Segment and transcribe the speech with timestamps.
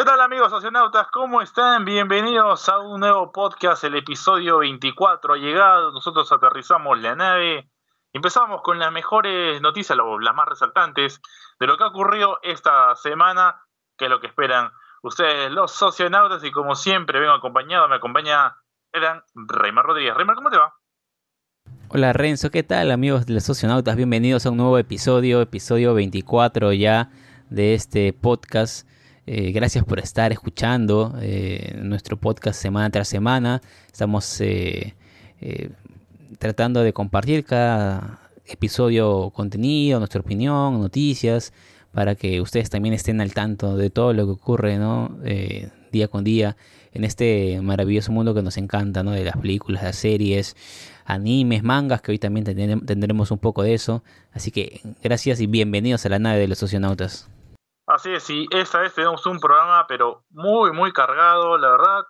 [0.00, 1.08] ¿Qué tal amigos socionautas?
[1.12, 1.84] ¿Cómo están?
[1.84, 7.68] Bienvenidos a un nuevo podcast, el episodio 24 ha llegado, nosotros aterrizamos la nave,
[8.14, 11.20] empezamos con las mejores noticias, las más resaltantes
[11.60, 13.60] de lo que ha ocurrido esta semana,
[13.98, 14.70] que es lo que esperan
[15.02, 18.56] ustedes los socionautas y como siempre vengo acompañado, me acompaña
[18.94, 20.14] Eran Reymar Rodríguez.
[20.14, 20.72] Reymar, ¿cómo te va?
[21.90, 23.96] Hola Renzo, ¿qué tal amigos de los socionautas?
[23.96, 27.10] Bienvenidos a un nuevo episodio, episodio 24 ya
[27.50, 28.88] de este podcast
[29.32, 33.62] eh, gracias por estar escuchando eh, nuestro podcast semana tras semana.
[33.86, 34.92] Estamos eh,
[36.40, 41.52] tratando de compartir cada episodio contenido, nuestra opinión, noticias,
[41.92, 45.16] para que ustedes también estén al tanto de todo lo que ocurre ¿no?
[45.92, 46.56] día con día
[46.92, 49.12] en este maravilloso mundo que nos encanta, ¿no?
[49.12, 50.56] de las películas, las series,
[51.04, 52.44] animes, mangas, que hoy también
[52.84, 54.02] tendremos un poco de eso.
[54.32, 57.28] Así que gracias y bienvenidos a la nave de los socionautas.
[57.90, 62.04] Así es, sí, esta vez tenemos un programa, pero muy, muy cargado, la verdad.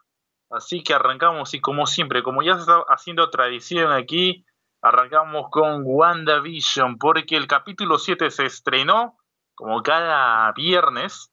[0.51, 4.45] Así que arrancamos, y como siempre, como ya se está haciendo tradición aquí,
[4.83, 9.17] arrancamos con WandaVision, porque el capítulo 7 se estrenó
[9.55, 11.33] como cada viernes,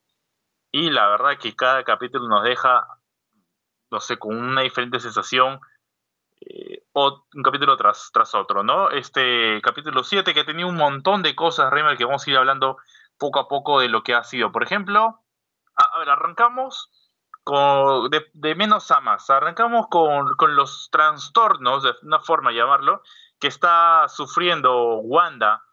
[0.72, 2.88] y la verdad que cada capítulo nos deja,
[3.92, 5.60] no sé, con una diferente sensación,
[6.40, 8.92] eh, o un capítulo tras, tras otro, ¿no?
[8.92, 12.78] Este capítulo 7 que tenía un montón de cosas, Reimer, que vamos a ir hablando
[13.18, 14.52] poco a poco de lo que ha sido.
[14.52, 15.22] Por ejemplo,
[15.76, 16.90] arrancamos
[17.44, 19.30] con, de, menos a más.
[19.30, 23.02] Arrancamos con, los trastornos, de una forma de llamarlo,
[23.40, 25.64] que está sufriendo Wanda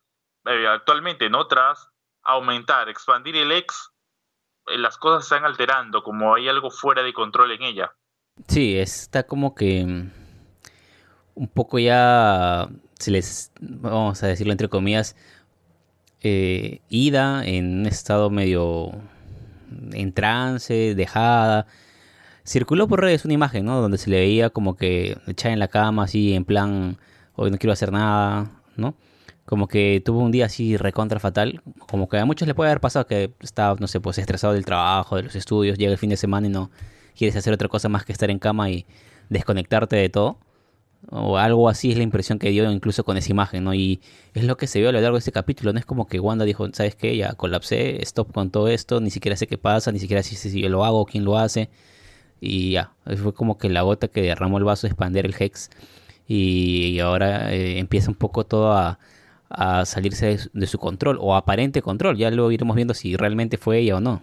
[0.46, 1.46] eh, actualmente, ¿no?
[1.46, 1.88] Tras
[2.22, 3.90] aumentar, expandir el ex,
[4.66, 7.94] eh, las cosas se están alterando, como hay algo fuera de control en ella.
[8.48, 10.10] Sí, está como que mm,
[11.34, 15.16] un poco ya, se les, vamos a decirlo entre comillas,
[16.24, 18.92] eh, ida en un estado medio
[19.92, 21.66] en trance, dejada.
[22.44, 23.80] Circuló por redes una imagen, ¿no?
[23.80, 26.98] Donde se le veía como que echada en la cama, así, en plan,
[27.36, 28.94] hoy no quiero hacer nada, ¿no?
[29.44, 31.62] Como que tuvo un día así recontra fatal.
[31.88, 34.64] Como que a muchos le puede haber pasado que está, no sé, pues estresado del
[34.64, 36.70] trabajo, de los estudios, llega el fin de semana y no
[37.16, 38.86] quieres hacer otra cosa más que estar en cama y
[39.28, 40.38] desconectarte de todo
[41.10, 43.74] o algo así es la impresión que dio incluso con esa imagen, ¿no?
[43.74, 44.00] Y
[44.34, 46.20] es lo que se vio a lo largo de este capítulo, no es como que
[46.20, 47.16] Wanda dijo, ¿sabes qué?
[47.16, 50.60] Ya colapsé, stop con todo esto, ni siquiera sé qué pasa, ni siquiera sé si
[50.60, 51.70] yo lo hago quién lo hace.
[52.40, 55.70] Y ya, fue como que la gota que derramó el vaso de expandir el Hex.
[56.26, 58.98] Y, ahora eh, empieza un poco todo a,
[59.84, 62.16] salirse de, su control, o aparente control.
[62.16, 64.22] Ya lo iremos viendo si realmente fue ella o no.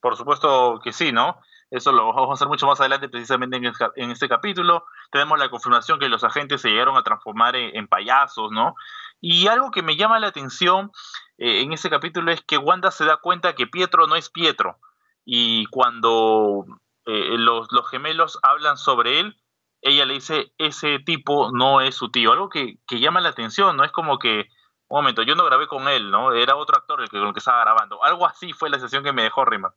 [0.00, 1.36] Por supuesto que sí, ¿no?
[1.72, 4.84] Eso lo vamos a hacer mucho más adelante precisamente en, este capítulo.
[5.10, 8.74] Tenemos la confirmación que los agentes se llegaron a transformar en, payasos, ¿no?
[9.22, 10.92] Y algo que me llama la atención
[11.38, 14.76] eh, en ese capítulo es que Wanda se da cuenta que Pietro no es Pietro.
[15.24, 16.66] Y cuando
[17.06, 19.40] eh, los, gemelos hablan sobre él,
[19.80, 22.32] ella le dice, ese tipo no es su tío.
[22.32, 23.84] Algo que, llama la atención, ¿no?
[23.84, 24.46] Es como que,
[24.88, 26.34] un momento, yo no grabé con él, ¿no?
[26.34, 28.04] Era otro actor el que, con el que estaba grabando.
[28.04, 29.74] Algo así fue la sesión que me dejó Rima.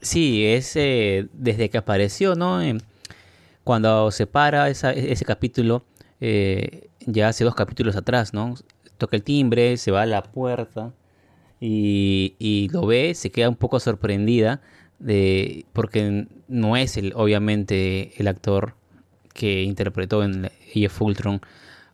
[0.00, 2.60] Sí, es eh, desde que apareció, ¿no?
[3.64, 5.84] cuando se para ese capítulo,
[6.20, 8.54] eh, ya hace dos capítulos atrás, ¿no?
[8.98, 10.92] Toca el timbre, se va a la puerta
[11.60, 14.60] y, lo ve, se queda un poco sorprendida
[14.98, 18.74] de porque no es el, obviamente el actor
[19.34, 21.40] que interpretó en Age of Ultron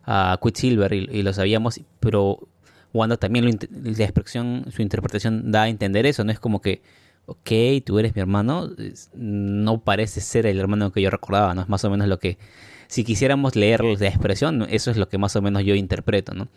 [0.05, 2.47] a Quicksilver y, y lo sabíamos, pero
[2.93, 6.81] Wanda también la expresión, su interpretación da a entender eso, no es como que
[7.29, 8.69] ok, tú eres mi hermano,
[9.13, 11.61] no parece ser el hermano que yo recordaba, ¿no?
[11.61, 12.39] Es más o menos lo que,
[12.87, 16.47] si quisiéramos leer la expresión, eso es lo que más o menos yo interpreto, ¿no?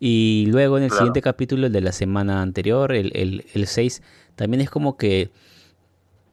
[0.00, 4.02] Y luego en el siguiente capítulo, el de la semana anterior, el, el, 6,
[4.36, 5.30] también es como que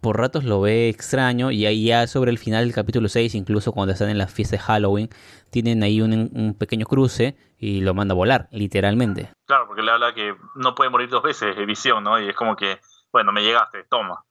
[0.02, 3.72] por ratos lo ve extraño y ahí ya sobre el final del capítulo 6, incluso
[3.72, 5.10] cuando están en la fiesta de Halloween,
[5.50, 9.30] tienen ahí un, un, pequeño cruce y lo manda a volar, literalmente.
[9.46, 12.22] Claro, porque le habla que no puede morir dos veces visión, ¿no?
[12.22, 12.80] Y es como que
[13.14, 14.26] bueno, me llegaste, toma.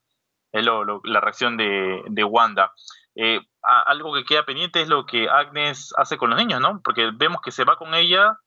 [0.50, 2.72] Es la reacción de, Wanda.
[3.14, 6.82] Eh, algo que queda pendiente es lo que Agnes hace con los niños, ¿no?
[6.82, 8.38] Porque vemos que se va con ella,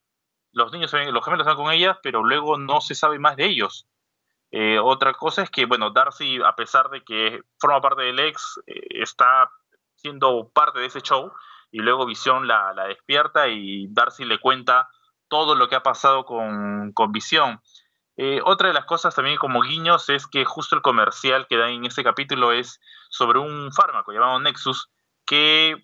[0.51, 3.87] los niños, los gemelos van con ella, pero luego no se sabe más de ellos.
[4.51, 8.59] Eh, otra cosa es que, bueno, Darcy, a pesar de que forma parte del ex,
[8.67, 9.49] eh, está
[9.95, 11.31] siendo parte de ese show
[11.71, 14.89] y luego Visión la, despierta y Darcy le cuenta
[15.27, 17.61] todo lo que ha pasado con, con Visión.
[18.17, 21.69] Eh, otra de las cosas también como guiños es que justo el comercial que da
[21.69, 22.79] en ese capítulo es
[23.09, 24.89] sobre un fármaco llamado Nexus
[25.25, 25.75] que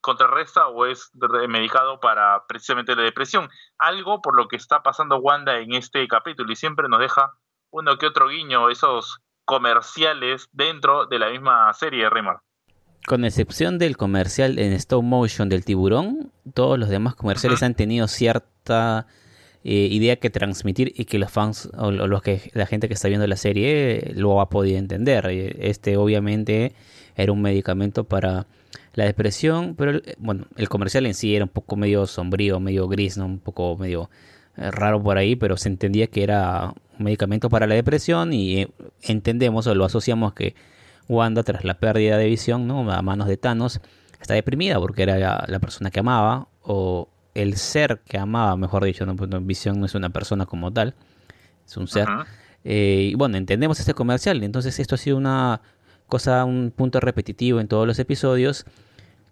[0.00, 1.10] contrarresta o es
[1.48, 3.48] medicado para precisamente la depresión.
[3.78, 7.32] Algo por lo que está pasando Wanda en este capítulo y siempre nos deja
[7.70, 12.36] uno que otro guiño, esos comerciales dentro de la misma serie de Rimmer.
[13.06, 18.06] Con excepción del comercial en stop motion del tiburón, todos los demás comerciales han tenido
[18.08, 19.06] cierta
[19.68, 23.08] eh, idea que transmitir y que los fans o, los que la gente que está
[23.08, 25.26] viendo la serie lo ha podido entender.
[25.28, 26.72] Eh, este obviamente
[27.16, 28.46] era un medicamento para
[28.94, 33.18] la depresión, pero bueno, el comercial en sí era un poco medio sombrío, medio gris,
[33.18, 33.26] ¿no?
[33.26, 34.08] un poco medio
[34.56, 38.68] eh, raro por ahí, pero se entendía que era un medicamento para la depresión y
[39.02, 40.54] entendemos o lo asociamos que
[41.08, 42.88] Wanda, tras la pérdida de visión, ¿no?
[42.92, 43.80] A manos de Thanos,
[44.20, 49.04] está deprimida porque era la, persona que amaba, o el ser que amaba, mejor dicho,
[49.06, 49.14] ¿no?
[49.42, 50.94] Visión no es una persona como tal,
[51.66, 52.08] es un ser.
[52.64, 55.60] Eh, y bueno, entendemos este comercial, entonces esto ha sido una
[56.06, 58.64] cosa, un punto repetitivo en todos los episodios.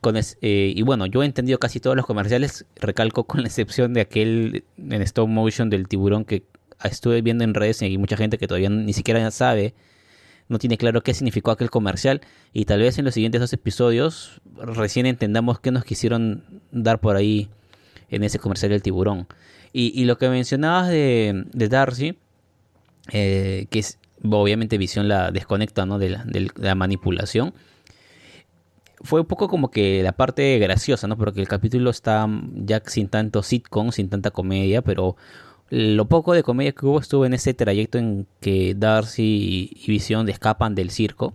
[0.00, 3.94] Con eh, y bueno, yo he entendido casi todos los comerciales, recalco con la excepción
[3.94, 6.44] de aquel en stop motion del tiburón que
[6.82, 9.74] estuve viendo en redes y hay mucha gente que todavía ni siquiera sabe
[10.48, 12.20] no tiene claro qué significó aquel comercial
[12.52, 17.16] y tal vez en los siguientes dos episodios recién entendamos qué nos quisieron dar por
[17.16, 17.48] ahí
[18.10, 19.26] en ese comercial del tiburón.
[19.72, 22.16] Y, lo que mencionabas de, Darcy,
[23.12, 25.98] eh, que es obviamente visión la desconecta ¿no?
[25.98, 27.54] de, la, de la manipulación,
[29.04, 31.18] fue un poco como que la parte graciosa, ¿no?
[31.18, 35.16] Porque el capítulo está ya sin tanto sitcom, sin tanta comedia, pero
[35.68, 40.28] lo poco de comedia que hubo estuvo en ese trayecto en que Darcy y Vision
[40.28, 41.34] escapan del circo,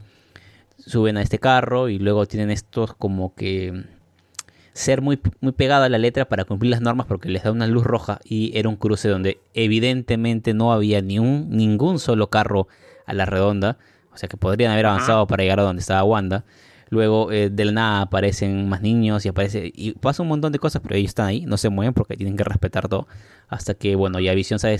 [0.78, 3.84] suben a este carro y luego tienen estos como que
[4.74, 7.68] ser muy, muy pegada a la letra para cumplir las normas porque les da una
[7.68, 12.68] luz roja y era un cruce donde evidentemente no había ni un, ningún solo carro
[13.06, 13.78] a la redonda,
[14.14, 16.46] o sea que podrían haber avanzado para llegar a donde estaba Wanda.
[16.92, 20.60] Luego eh, de la nada aparecen más niños y aparece y pasa un montón de
[20.60, 23.08] cosas, pero ellos están ahí, no se mueven porque tienen que respetar todo.
[23.48, 24.80] Hasta que, bueno, ya Visión sabe,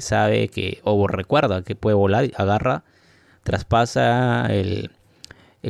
[0.00, 2.84] sabe, que, o recuerda que puede volar, agarra,
[3.42, 4.90] traspasa el,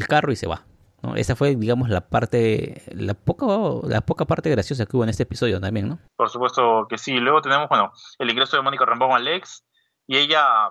[0.09, 0.65] carro y se va.
[1.03, 1.17] ¿No?
[1.17, 3.47] Esa fue, digamos, la parte, la poca,
[3.89, 5.99] la poca parte graciosa que hubo en este episodio también, ¿no?
[6.17, 7.19] Por supuesto que sí.
[7.19, 9.65] Luego tenemos, bueno, el ingreso de Mónica Rambón al ex
[10.07, 10.71] y ella,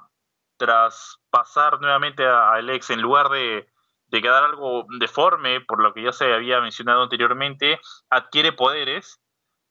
[0.57, 3.67] tras pasar nuevamente al ex, en lugar de
[4.09, 7.79] de quedar algo deforme, por lo que ya se había mencionado anteriormente,
[8.09, 9.21] adquiere poderes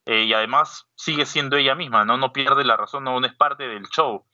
[0.06, 2.16] eh, y además sigue siendo ella misma, ¿no?
[2.16, 4.24] No pierde la razón, no, es parte del show.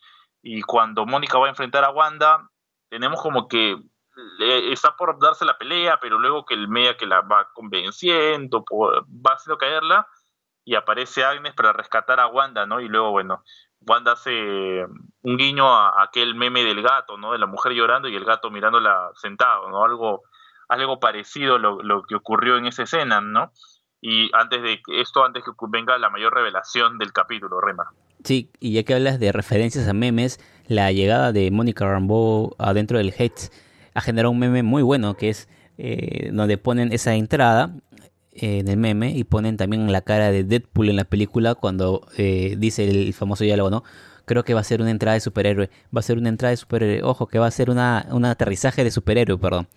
[0.43, 2.50] Y cuando Mónica va a enfrentar a Wanda,
[2.91, 3.77] tenemos como que
[4.40, 9.34] está por darse la pelea, pero luego que el media que la va convenciendo, va
[9.34, 10.06] haciendo caerla,
[10.64, 12.81] y aparece Agnes para rescatar a Wanda, ¿no?
[12.81, 13.44] Y luego, bueno,
[13.81, 14.84] Wanda hace
[15.22, 17.32] un guiño a, aquel meme del gato, ¿no?
[17.32, 19.84] De la mujer llorando y el gato mirándola sentado, ¿no?
[19.84, 20.22] Algo,
[20.69, 23.52] algo parecido lo, lo que ocurrió en esa escena, ¿no?
[24.00, 27.84] Y antes de esto, antes que venga la mayor revelación del capítulo, Rema.
[28.22, 32.98] Sí, y ya que hablas de referencias a memes, la llegada de Mónica Rambeau adentro
[32.98, 33.50] del Heads
[33.94, 35.49] ha generado un meme muy bueno que es
[35.79, 37.75] eh, donde ponen esa entrada
[38.32, 42.56] en el meme y ponen también la cara de Deadpool en la película cuando eh,
[42.58, 43.85] dice el famoso diálogo, ¿no?
[44.25, 46.56] Creo que va a ser una entrada de superhéroe, va a ser una entrada de
[46.56, 49.69] superhéroe, ojo, que va a ser una, un aterrizaje de superhéroe, perdón.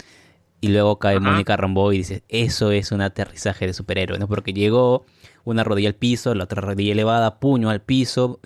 [0.60, 4.28] Y luego cae Mónica Rambeau y dice, eso es un aterrizaje de superhéroe, ¿no?
[4.28, 5.06] Porque llegó
[5.44, 8.40] una rodilla al piso, la otra rodilla elevada, puño al piso,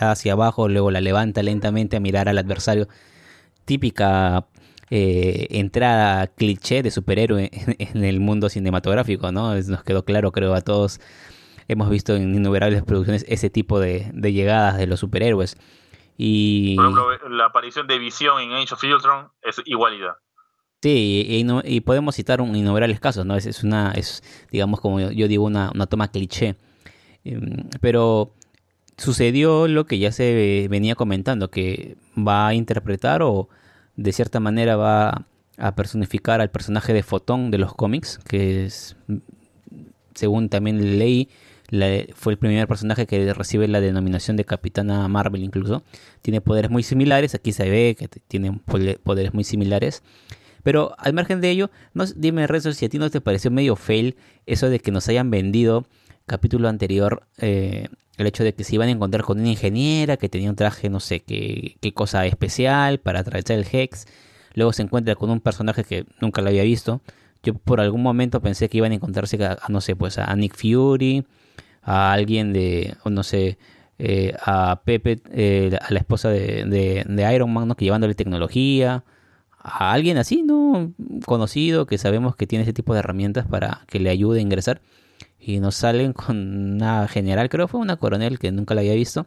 [0.00, 2.88] hacia abajo, luego la levanta lentamente a mirar al adversario.
[3.64, 4.46] Típica
[4.90, 9.54] eh, entrada cliché de superhéroe en, el mundo cinematográfico, ¿no?
[9.54, 11.00] Nos quedó claro, creo, a todos.
[11.68, 15.56] Hemos visto en innumerables producciones ese tipo de, llegadas de los superhéroes.
[16.16, 16.76] Y...
[16.76, 20.14] Por ejemplo, la aparición de Visión en Age of Ultron es igualidad.
[20.80, 23.34] Sí, y, podemos citar un innumerables casos, ¿no?
[23.34, 24.22] Es, es, una, es
[24.52, 26.56] digamos, como yo digo, una, una toma cliché.
[27.24, 28.34] Em, pero
[28.96, 33.48] sucedió lo que ya se venía comentando, que va a interpretar o
[33.96, 35.26] de cierta manera va
[35.58, 38.96] a personificar al personaje de Fotón de los cómics, que es,
[40.14, 41.28] según también leí,
[42.14, 45.82] fue el primer personaje que recibe la denominación de Capitana Marvel incluso.
[46.22, 48.60] Tiene poderes muy similares, aquí se ve que tiene
[49.02, 50.02] poderes muy similares.
[50.62, 51.70] Pero al margen de ello,
[52.16, 55.30] dime Renzo si a ti no te pareció medio fail eso de que nos hayan
[55.30, 55.86] vendido
[56.26, 60.28] capítulo anterior eh, el hecho de que se iban a encontrar con una ingeniera que
[60.28, 64.06] tenía un traje, no sé qué, qué cosa especial para atravesar el Hex.
[64.54, 67.02] Luego se encuentra con un personaje que nunca lo había visto.
[67.42, 70.56] Yo por algún momento pensé que iban a encontrarse a, no sé, pues a Nick
[70.56, 71.24] Fury,
[71.82, 73.58] a alguien de, no sé,
[73.98, 76.64] eh, a Pepe, eh, a la esposa de,
[77.06, 77.76] de, Iron Man, ¿no?
[77.76, 79.04] Que llevándole tecnología.
[79.58, 80.92] A alguien así, ¿no?
[81.24, 84.80] Conocido, que sabemos que tiene ese tipo de herramientas para que le ayude a ingresar
[85.38, 88.94] y nos salen con una general, creo que fue una coronel que nunca la había
[88.94, 89.26] visto.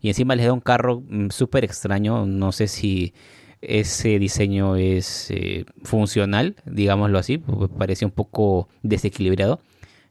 [0.00, 3.14] Y encima les da un carro mm, súper extraño, no sé si
[3.62, 7.38] ese diseño es eh, funcional, digámoslo así,
[7.78, 9.60] parece un poco desequilibrado.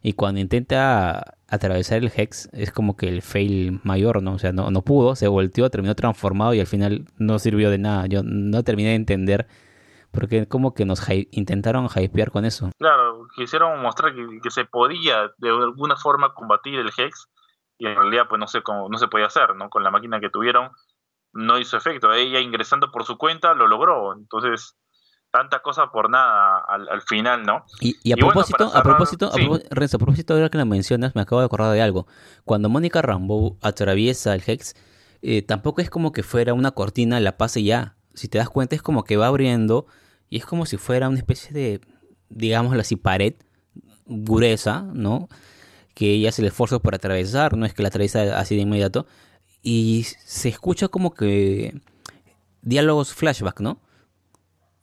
[0.02, 4.34] Y cuando intenta atravesar el Hex, es como que el fail mayor, ¿no?
[4.34, 7.78] O sea, no, no pudo, se volteó, terminó transformado y al final no sirvió de
[7.78, 8.06] nada.
[8.08, 9.48] Yo no terminé de entender
[10.16, 12.72] porque como que nos intentaron hypear con eso.
[12.80, 17.28] Claro, quisieron mostrar que, se podía de alguna forma combatir el Hex
[17.78, 19.70] y en realidad pues no sé cómo no se podía hacer, ¿no?
[19.70, 20.72] Con la máquina que tuvieron
[21.34, 22.14] no hizo efecto.
[22.14, 24.14] Ella ingresando por su cuenta lo logró.
[24.14, 24.78] Entonces,
[25.32, 27.66] tanta cosa por nada al, final, ¿no?
[27.82, 29.32] Y, a, propósito, a propósito,
[29.70, 32.08] Renzo, a propósito, ahora que lo mencionas, me acabo de acordar de algo.
[32.46, 34.76] Cuando Mónica Rambo atraviesa el Hex,
[35.22, 37.98] eh, tampoco es como que fuera una cortina, la pase ya.
[38.14, 39.88] Si te das cuenta, es como que va abriendo
[40.36, 41.80] y es como si fuera una especie de,
[42.28, 43.36] digámoslo así, pared
[44.06, 45.30] gruesa, ¿no?
[45.94, 49.08] Que ella hace el esfuerzo por atravesar, no es que la atraviesa así de inmediato.
[49.62, 51.80] Y se escucha como que
[52.62, 53.80] diálogos flashback, ¿no?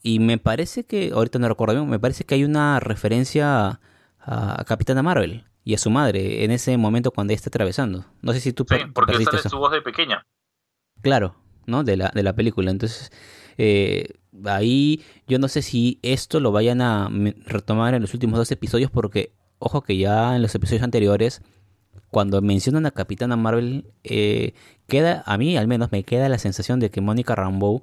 [0.03, 3.79] Y me parece que, ahorita no recuerdo bien, me parece que hay una referencia
[4.21, 8.07] a, Capitana Marvel y a su madre en ese momento cuando ella está atravesando.
[8.23, 10.25] No sé si tú Sí, porque sale su voz de pequeña.
[11.03, 11.85] Claro, ¿no?
[11.85, 12.71] De la, de la película.
[12.71, 13.13] Entonces,
[13.59, 17.11] eh, ahí yo no sé si esto lo vayan a
[17.47, 21.43] retomar en los últimos dos episodios porque, ojo que ya en los episodios anteriores,
[22.11, 24.55] cuando mencionan a Capitana Marvel, eh,
[24.87, 27.83] queda, a mí al menos me queda la sensación de que Mónica Rambeau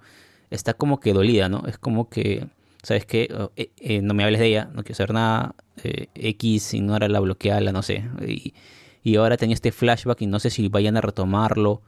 [0.50, 1.64] está como que dolida, ¿no?
[1.68, 2.48] Es como que,
[2.84, 3.30] ¿sabes qué?
[3.36, 7.72] Oh, eh, no me hables de ella, no quiero saber nada, X, ignora la bloqueala,
[7.72, 8.06] no sé.
[8.28, 8.54] Y,
[9.02, 11.82] y ahora tenía este flashback y no sé si vayan a retomarlo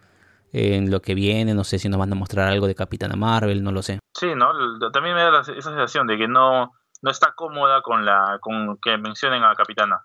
[0.52, 3.64] en lo que viene, no sé si nos van a mostrar algo de Capitana Marvel,
[3.64, 4.00] no lo sé.
[4.14, 4.52] Sí, no,
[4.92, 8.98] también me da esa sensación de que no, no está cómoda con la con que
[8.98, 10.04] mencionen a Capitana.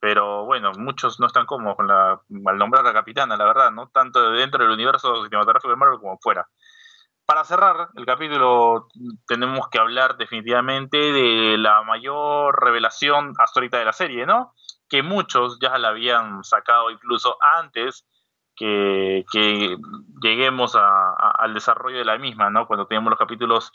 [0.00, 3.88] Pero bueno, muchos no están cómodos con la al nombrar a Capitana, la verdad, no
[3.88, 6.48] tanto dentro del universo cinematográfico de Marvel como fuera.
[7.26, 8.88] Para cerrar el capítulo
[9.26, 14.54] tenemos que hablar definitivamente de la mayor revelación hasta ahorita de la serie, ¿no?
[14.88, 18.06] Que muchos ya la habían sacado incluso antes
[18.58, 19.76] que,
[20.20, 22.66] lleguemos al desarrollo de la misma, ¿no?
[22.66, 23.72] Cuando tenemos los capítulos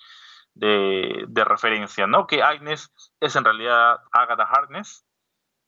[0.53, 2.27] de, referencia, ¿no?
[2.27, 5.05] Que Agnes es en realidad Agatha Harkness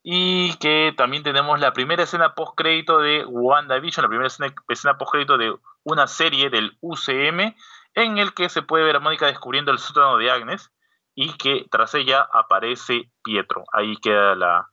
[0.03, 4.97] y que también tenemos la primera escena post crédito de WandaVision, la primera escena, escena
[4.97, 7.55] post crédito de una serie del UCM
[7.95, 10.71] en el que se puede ver a Mónica descubriendo el sótano de Agnes
[11.15, 13.63] y que tras ella aparece Pietro.
[13.71, 14.69] Ahí queda la,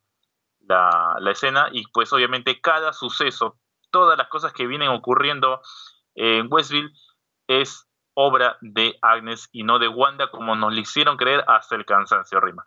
[0.61, 3.57] la, la escena y pues obviamente cada suceso
[3.93, 5.61] todas las cosas que vienen ocurriendo
[6.15, 6.91] en Westville
[7.47, 11.85] es obra de Agnes y no de Wanda como nos le hicieron creer hasta el
[11.85, 12.67] cansancio, Rima.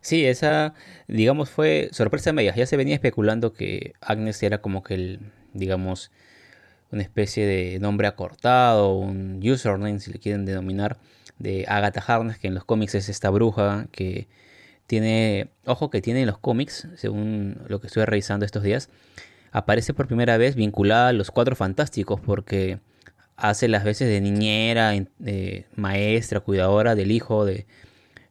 [0.00, 0.74] Sí, esa,
[1.08, 2.54] digamos, fue sorpresa media.
[2.54, 6.12] Ya se venía especulando que Agnes era como que el, digamos,
[6.92, 10.98] una especie de nombre acortado, un username, si le quieren denominar,
[11.38, 14.28] de Agatha Harkness, que en los cómics es esta bruja que
[14.86, 18.88] tiene, ojo que tiene en los cómics, según lo que estuve revisando estos días,
[19.56, 22.78] aparece por primera vez vinculada a los Cuatro Fantásticos porque
[23.36, 24.92] hace las veces de niñera,
[25.74, 27.66] maestra, cuidadora del hijo de,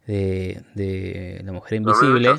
[0.05, 2.29] de, la mujer invisible.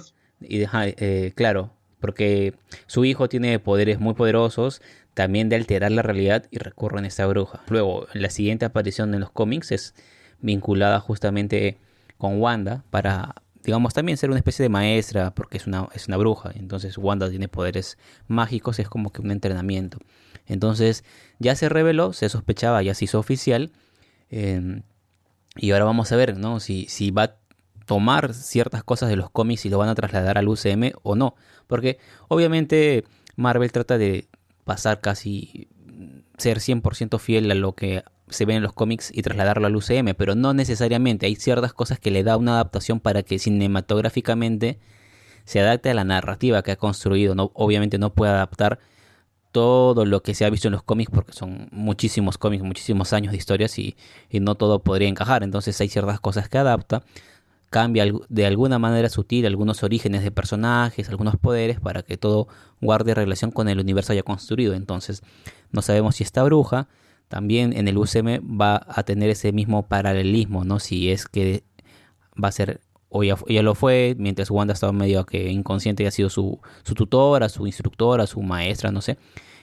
[0.40, 2.54] Y deja, eh, claro, porque
[2.86, 4.82] su hijo tiene poderes muy poderosos,
[5.14, 7.62] también de alterar la realidad y recurren a esta bruja.
[7.68, 9.94] Luego, la siguiente aparición en los cómics es
[10.40, 11.78] vinculada justamente
[12.18, 13.34] con Wanda para
[13.66, 16.52] digamos, también ser una especie de maestra, porque es una, es una bruja.
[16.54, 19.98] Entonces Wanda tiene poderes mágicos, es como que un entrenamiento.
[20.46, 21.04] Entonces
[21.40, 23.72] ya se reveló, se sospechaba, ya se hizo oficial.
[24.30, 24.82] Em,
[25.56, 26.60] y ahora vamos a ver, ¿no?
[26.60, 27.36] Si, si va a
[27.86, 31.34] tomar ciertas cosas de los cómics y lo van a trasladar al UCM o no.
[31.66, 33.04] Porque obviamente
[33.34, 34.28] Marvel trata de
[34.64, 35.68] pasar casi
[36.38, 40.14] ser 100% fiel a lo que se ve en los cómics y trasladarlo al UCM,
[40.16, 41.26] pero no necesariamente.
[41.26, 44.78] Hay ciertas cosas que le da una adaptación para que cinematográficamente
[45.44, 47.34] se adapte a la narrativa que ha construido.
[47.34, 48.80] No, obviamente no puede adaptar
[49.52, 53.30] todo lo que se ha visto en los cómics porque son muchísimos cómics, muchísimos años
[53.30, 53.96] de historias y,
[54.28, 55.42] y no todo podría encajar.
[55.42, 57.04] Entonces hay ciertas cosas que adapta,
[57.70, 62.48] cambia de alguna manera sutil algunos orígenes de personajes, algunos poderes para que todo
[62.80, 64.74] guarde relación con el universo ya construido.
[64.74, 65.22] Entonces
[65.70, 66.88] no sabemos si esta bruja
[67.28, 70.78] también en el UCM va a tener ese mismo paralelismo, ¿no?
[70.78, 71.64] Si es que
[72.42, 76.10] va a ser, o ya, lo fue, mientras Wanda estaba medio que inconsciente y ha
[76.10, 79.18] sido su, su tutora, su instructora, su maestra, no sé.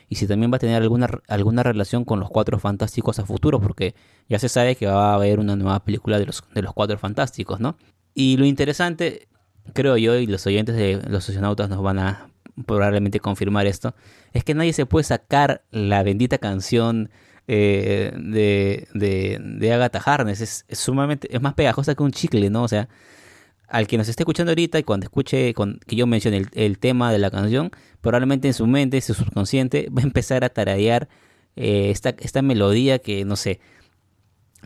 [0.08, 3.60] Y si también va a tener alguna, alguna relación con los Cuatro Fantásticos a futuro,
[3.60, 3.94] porque
[4.28, 6.98] ya se sabe que va a haber una nueva película de los, de los Cuatro
[6.98, 7.76] Fantásticos, ¿no?
[8.14, 9.28] Y lo interesante,
[9.72, 12.30] creo yo, y los oyentes de los socionautas nos van a
[12.66, 13.94] probablemente confirmar esto,
[14.32, 17.10] es que nadie se puede sacar la bendita canción
[17.46, 20.40] eh, de, de, de Agatha Harness.
[20.40, 22.62] Es, sumamente, es más pegajosa que un chicle, ¿no?
[22.62, 22.88] O sea,
[23.68, 25.54] al que nos esté escuchando ahorita y cuando escuche
[25.86, 27.70] que yo mencione el, tema de la canción,
[28.00, 31.08] probablemente en su mente, en su subconsciente, va a empezar a taradear
[31.56, 33.60] eh, esta, esta melodía que, no sé,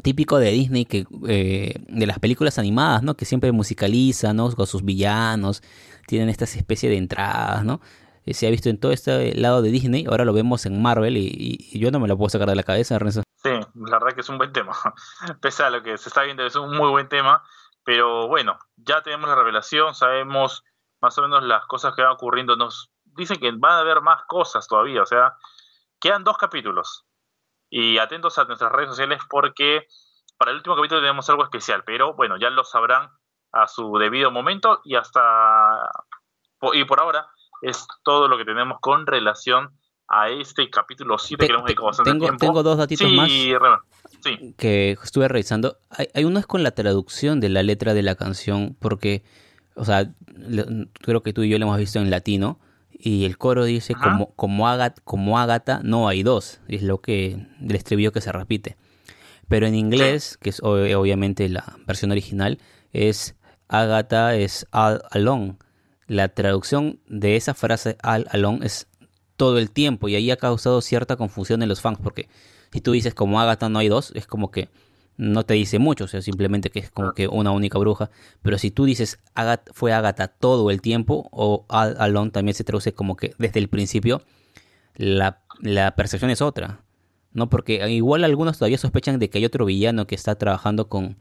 [0.02, 3.16] típico de Disney, que eh, de las películas animadas, ¿no?
[3.16, 4.52] Que siempre musicaliza, ¿no?
[4.54, 5.62] Con sus villanos,
[6.06, 7.80] tienen esta especie de entradas, ¿no?
[8.28, 11.16] Eh, se ha visto en todo este lado de Disney, ahora lo vemos en Marvel
[11.16, 13.22] y, yo no me lo puedo sacar de la cabeza, Renzo.
[13.36, 14.72] Sí, la verdad que es un buen tema.
[15.40, 17.42] Pese a lo que se está viendo, es un muy buen tema.
[17.84, 20.62] Pero bueno, ya tenemos la revelación, sabemos
[21.00, 22.54] más o menos las cosas que van ocurriendo.
[22.54, 25.34] Nos dicen que van a haber más cosas todavía, o sea,
[25.98, 27.06] quedan dos capítulos.
[27.70, 29.86] Y atentos a nuestras redes sociales porque
[30.36, 33.08] para el último capítulo tenemos algo especial, pero bueno, ya lo sabrán
[33.52, 35.90] a su debido momento y hasta
[36.74, 37.26] y por ahora
[37.62, 39.70] es todo lo que tenemos con relación
[40.08, 41.74] a este capítulo 7 que
[42.04, 43.30] tengo, tengo dos datitos más
[44.56, 45.76] que estuve revisando.
[45.90, 49.22] Hay, hay uno es con la traducción de la letra de la canción, porque,
[49.74, 50.10] o sea,
[51.02, 52.58] creo que tú y yo lo hemos visto en latino,
[52.98, 57.46] y el coro dice como, como, Agat, como Ágata no hay dos, es lo que,
[57.62, 58.76] el estribillo que se repite.
[59.46, 62.58] Pero en inglés, que es obviamente la versión original,
[62.92, 63.36] es
[63.68, 65.56] Ágata es all alone.
[66.08, 68.88] La traducción de esa frase all alone es
[69.36, 72.28] todo el tiempo y ahí ha causado cierta confusión en los fans porque
[72.72, 74.68] si tú dices como Agatha no hay dos, es como que
[75.16, 78.10] no te dice mucho, o sea, simplemente que es como que una única bruja.
[78.40, 82.94] Pero si tú dices Agatha, fue Agatha todo el tiempo, o Alon también se traduce
[82.94, 84.22] como que desde el principio,
[84.94, 86.84] la, la percepción es otra.
[87.32, 87.50] ¿no?
[87.50, 91.16] Porque igual algunos todavía sospechan de que hay otro villano que está trabajando con,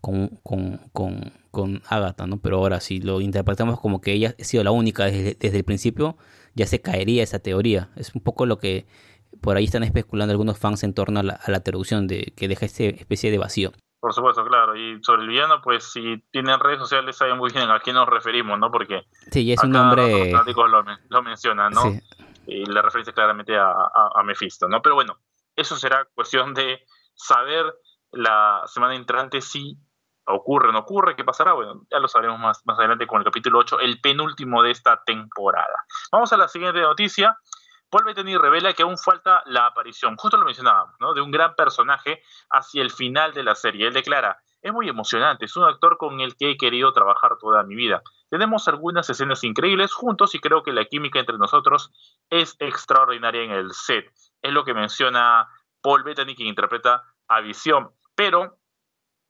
[0.00, 2.38] con, con, con, con Agatha, ¿no?
[2.38, 5.64] Pero ahora si lo interpretamos como que ella ha sido la única desde, desde el
[5.64, 6.16] principio,
[6.54, 7.90] ya se caería esa teoría.
[7.96, 8.86] Es un poco lo que
[9.40, 12.84] por ahí están especulando algunos fans en torno a la, traducción de que deja esta
[12.84, 13.72] especie de vacío.
[14.00, 14.76] Por supuesto, claro.
[14.76, 18.08] Y sobre el villano, pues si tienen redes sociales saben muy bien a quién nos
[18.08, 18.70] referimos, ¿no?
[18.70, 20.32] Porque sí, es un nombre...
[20.32, 21.92] Los lo, lo mencionan, ¿no?
[22.46, 23.72] Y la referencia claramente a,
[24.14, 24.80] a, Mephisto, ¿no?
[24.80, 25.18] Pero bueno,
[25.56, 26.80] eso será cuestión de
[27.14, 27.64] saber
[28.12, 29.76] la semana entrante si
[30.26, 31.52] ocurre no ocurre, qué pasará.
[31.52, 35.02] Bueno, ya lo sabremos más, más adelante con el capítulo 8, el penúltimo de esta
[35.04, 35.84] temporada.
[36.12, 37.38] Vamos a la siguiente noticia.
[37.88, 41.14] Paul Bettany revela que aún falta la aparición, justo lo mencionábamos, ¿no?
[41.14, 43.86] de un gran personaje hacia el final de la serie.
[43.86, 47.62] Él declara, es muy emocionante, es un actor con el que he querido trabajar toda
[47.62, 48.02] mi vida.
[48.28, 51.92] Tenemos algunas escenas increíbles juntos y creo que la química entre nosotros
[52.28, 54.12] es extraordinaria en el set.
[54.42, 55.48] Es lo que menciona
[55.80, 57.92] Paul Bettany, quien interpreta a Visión.
[58.16, 58.58] Pero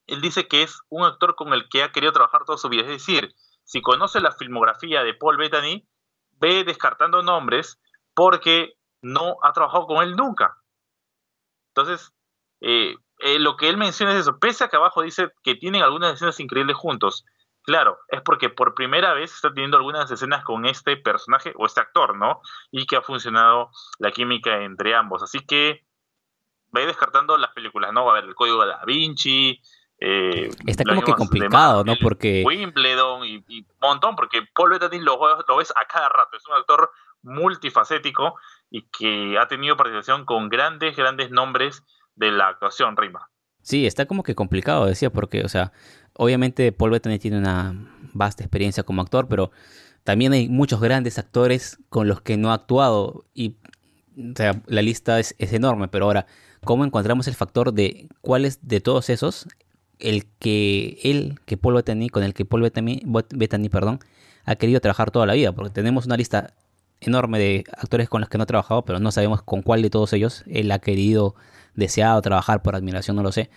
[0.06, 2.82] él dice que es un actor con el que ha querido trabajar toda su vida.
[2.82, 5.86] Es decir, si conoce la filmografía de Paul Bettany,
[6.32, 7.80] ve descartando nombres
[8.14, 10.56] porque no ha trabajado con él nunca.
[11.68, 12.12] Entonces,
[12.60, 15.82] eh, eh, lo que él menciona es eso, pese a que abajo dice que tienen
[15.82, 17.24] algunas escenas increíbles juntos.
[17.62, 21.80] Claro, es porque por primera vez está teniendo algunas escenas con este personaje o este
[21.80, 22.40] actor, ¿no?
[22.70, 25.22] Y que ha funcionado la química entre ambos.
[25.24, 25.84] Así que
[26.74, 28.04] va descartando las películas, ¿no?
[28.04, 29.60] Va a haber el código de Da Vinci.
[29.98, 31.94] Eh, está como que complicado, ¿no?
[32.00, 32.44] Porque.
[32.46, 36.36] Wimbledon y, un montón, porque Paul Bettany lo, lo ves a cada rato.
[36.36, 36.90] Es un actor
[37.22, 38.36] multifacético
[38.70, 41.82] y que ha tenido participación con grandes, grandes nombres
[42.14, 43.30] de la actuación, Rima.
[43.62, 45.72] Sí, está como que complicado, decía, porque, o sea,
[46.12, 47.74] obviamente Paul Bettany tiene una
[48.12, 49.50] vasta experiencia como actor, pero
[50.04, 53.56] también hay muchos grandes actores con los que no ha actuado y,
[54.16, 56.26] o sea, la lista es, enorme, pero ahora,
[56.64, 59.48] ¿cómo encontramos el factor de cuáles de todos esos
[59.98, 63.02] el que él, que Paul Bettany, con el que Paul Bettany,
[63.34, 64.00] Bettany, perdón,
[64.44, 65.52] ha querido trabajar toda la vida?
[65.52, 66.54] Porque tenemos una lista
[67.00, 69.90] enorme de actores con los que no ha trabajado, pero no sabemos con cuál de
[69.90, 71.34] todos ellos él ha querido,
[71.74, 73.50] deseado trabajar por admiración, no lo sé.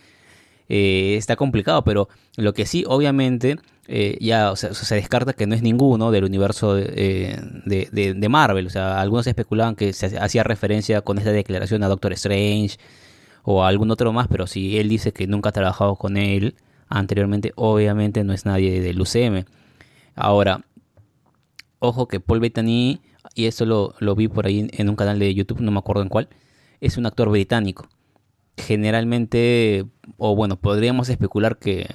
[0.67, 5.63] Eh, está complicado, pero lo que sí, obviamente, eh, ya se descarta que no es
[5.63, 8.67] ninguno del universo eh, de, de, Marvel.
[8.67, 12.78] O sea, algunos especulaban que se hacía referencia con esta declaración a Doctor Strange
[13.43, 16.56] o algún otro más, pero si él dice que nunca ha trabajado con él
[16.88, 19.45] anteriormente, obviamente no es nadie del UCM.
[20.15, 20.65] Ahora,
[21.80, 23.02] ojo que Paul Bettany
[23.36, 26.02] y eso lo, lo vi por ahí en un canal de YouTube, no me acuerdo
[26.02, 26.30] en cuál,
[26.82, 27.88] es un actor británico.
[28.58, 29.86] Generalmente,
[30.17, 31.88] o bueno, podríamos especular que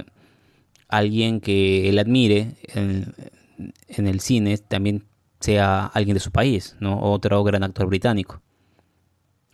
[0.88, 5.04] alguien que él admire en el cine también
[5.40, 7.00] sea alguien de su país, ¿no?
[7.00, 8.40] Otro gran actor británico.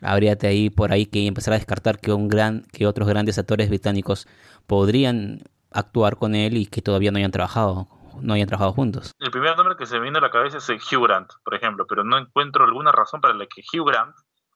[0.03, 3.39] Habría de ahí por ahí que empezar a descartar que un gran, que otros grandes
[3.39, 4.27] actores británicos
[4.67, 7.89] podrían actuar con él y que todavía no hayan trabajado
[8.21, 9.15] no hayan trabajado juntos.
[9.19, 11.87] El primer nombre que se me viene a la cabeza es Hugh Grant, por ejemplo,
[11.89, 14.15] pero no encuentro alguna razón para la que Hugh Grant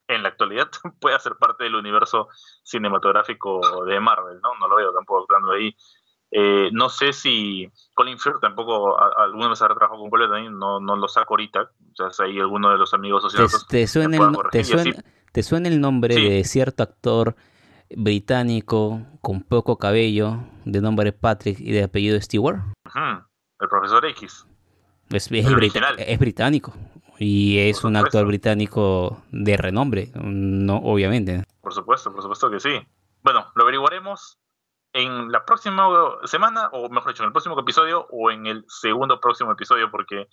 [0.09, 0.69] en la actualidad
[1.01, 2.29] pueda ser parte del universo
[2.63, 4.51] cinematográfico de Marvel, ¿no?
[4.61, 5.75] No lo veo tampoco actuando ahí.
[6.31, 8.97] Eh, no sé si Colin Firth tampoco,
[9.49, 11.71] vez habrá trabajado con Colin también, no, no lo saco ahorita.
[12.01, 13.67] O sea, ahí alguno de los amigos sociales.
[13.69, 14.97] ¿Te, suena, el, te, suena,
[15.35, 17.35] el nombre de cierto actor
[17.90, 22.61] británico con poco cabello, de nombre Patrick y de apellido Stewart?
[23.61, 24.47] El profesor X.
[25.11, 26.73] Es, es, británico
[27.18, 31.44] y es un actor británico de renombre, no obviamente.
[31.61, 32.81] Por supuesto, por supuesto que sí.
[33.23, 34.38] Bueno, lo averiguaremos
[34.92, 35.88] en la próxima
[36.25, 40.29] semana, o mejor dicho, en el próximo episodio o en el segundo próximo episodio, porque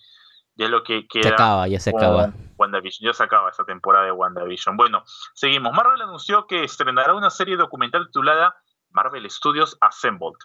[0.54, 1.22] ya es lo que queda.
[1.22, 2.32] Se acaba, ya se acaba.
[2.56, 4.76] WandaVision, ya se acaba esta temporada de WandaVision.
[4.76, 5.02] Bueno,
[5.34, 5.72] seguimos.
[5.72, 8.54] Marvel anunció que estrenará una serie documental titulada
[8.90, 10.36] Marvel Studios Assembled.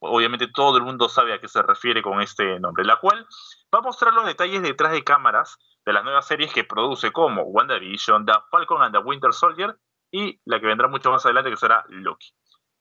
[0.00, 3.24] Obviamente todo el mundo sabe a qué se refiere con este nombre, la cual
[3.72, 7.42] va a mostrar los detalles detrás de cámaras de las nuevas series que produce como
[7.42, 9.76] WandaVision, The Falcon and the Winter Soldier
[10.10, 12.34] y la que vendrá mucho más adelante que será Loki.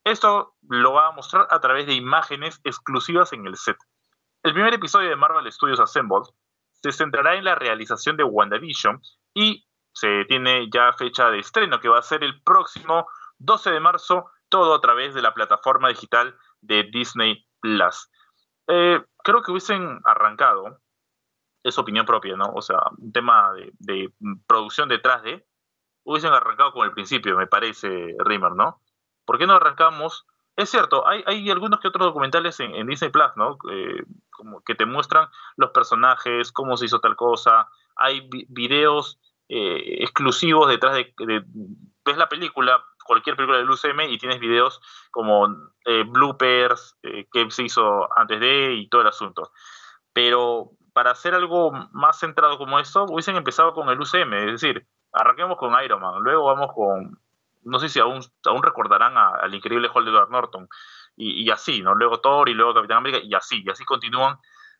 [0.03, 3.77] Esto lo va a mostrar a través de imágenes exclusivas en el set.
[4.43, 6.23] El primer episodio de Marvel Studios Assembled
[6.71, 8.99] se centrará en la realización de WandaVision
[9.35, 13.79] y se tiene ya fecha de estreno que va a ser el próximo 12 de
[13.79, 18.09] marzo, todo a través de la plataforma digital de Disney Plus.
[18.67, 20.79] Eh, creo que hubiesen arrancado,
[21.63, 22.51] es opinión propia, ¿no?
[22.55, 24.11] O sea, un tema de, de
[24.47, 25.45] producción detrás de,
[26.03, 28.81] hubiesen arrancado con el principio, me parece, Rimmer, ¿no?
[29.23, 30.25] ¿Por qué no arrancamos?
[30.61, 33.57] Es cierto, hay, hay algunos que otros documentales en, Disney Plus, ¿no?
[33.71, 34.03] Eh,
[34.63, 37.67] que te muestran los personajes, cómo se hizo tal cosa.
[37.95, 39.19] Hay videos
[39.49, 41.43] eh, exclusivos detrás de,
[42.03, 45.47] Ves la película, cualquier película del UCM, y tienes videos como
[45.85, 49.51] eh, bloopers, que se hizo antes de y todo el asunto.
[50.13, 54.87] Pero para hacer algo más centrado como esto, hubiesen empezado con el UCM, es decir,
[55.11, 57.19] arranquemos con Iron Man, luego vamos con
[57.63, 60.67] no sé si aún, aún recordarán al increíble Hollywood Norton,
[61.17, 61.93] y, así, ¿no?
[61.93, 64.37] Luego Thor y luego Capitán América, y así, y así continúan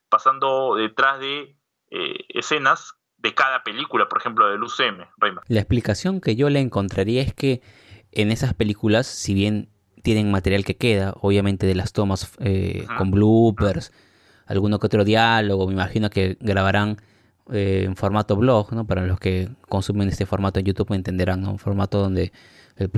[0.10, 1.56] pasando detrás de
[1.92, 5.06] eh, escenas de cada película, por ejemplo, del UCM.
[5.48, 7.62] La explicación que yo le encontraría es que
[8.12, 9.70] en esas películas, si bien
[10.02, 13.94] tienen material que queda, obviamente de las tomas eh, con bloopers,
[14.48, 16.98] alguno que otro diálogo, me imagino que grabarán
[17.52, 18.86] eh, en formato blog, ¿no?
[18.88, 22.32] Para los que consumen este formato en YouTube entenderán, Un formato donde
[22.78, 22.90] el,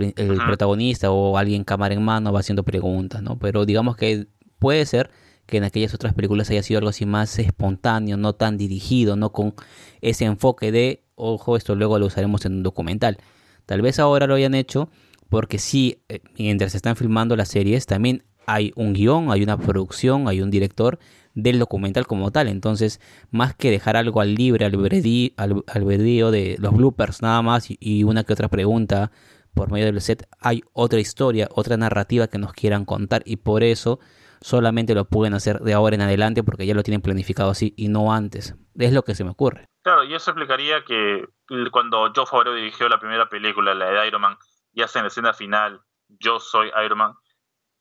[0.45, 3.37] protagonista o alguien cámara en mano va haciendo preguntas, ¿no?
[3.37, 4.27] Pero digamos que
[4.59, 5.09] puede ser
[5.45, 9.31] que en aquellas otras películas haya sido algo así más espontáneo, no tan dirigido, no
[9.31, 9.53] con
[10.01, 13.17] ese enfoque de, ojo, esto luego lo usaremos en un documental.
[13.65, 14.89] Tal vez ahora lo hayan hecho
[15.29, 19.57] porque sí, eh, mientras se están filmando las series, también hay un guion, hay una
[19.57, 20.99] producción, hay un director
[21.33, 22.47] del documental como tal.
[22.47, 22.99] Entonces,
[23.31, 28.33] más que dejar algo al libre albedrío, de los bloopers nada más y una que
[28.33, 29.11] otra pregunta
[29.53, 33.63] por medio del set hay otra historia, otra narrativa que nos quieran contar y por
[33.63, 33.99] eso
[34.41, 37.87] solamente lo pueden hacer de ahora en adelante porque ya lo tienen planificado así y
[37.87, 38.55] no antes.
[38.75, 39.69] Es lo que se me ocurre.
[39.83, 41.25] Claro, y eso explicaría que
[41.71, 44.37] cuando Joe Favreau dirigió la primera película, la de Iron Man,
[44.73, 47.13] y hace en la escena final, yo soy Iron Man,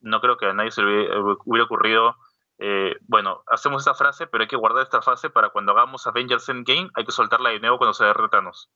[0.01, 1.09] no creo que a nadie se le
[1.45, 2.17] hubiera ocurrido,
[2.59, 6.49] eh, bueno, hacemos esa frase, pero hay que guardar esta frase para cuando hagamos Avengers
[6.49, 8.71] Endgame, hay que soltarla de nuevo cuando se derretanos.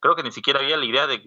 [0.00, 1.20] Creo que ni siquiera había la idea de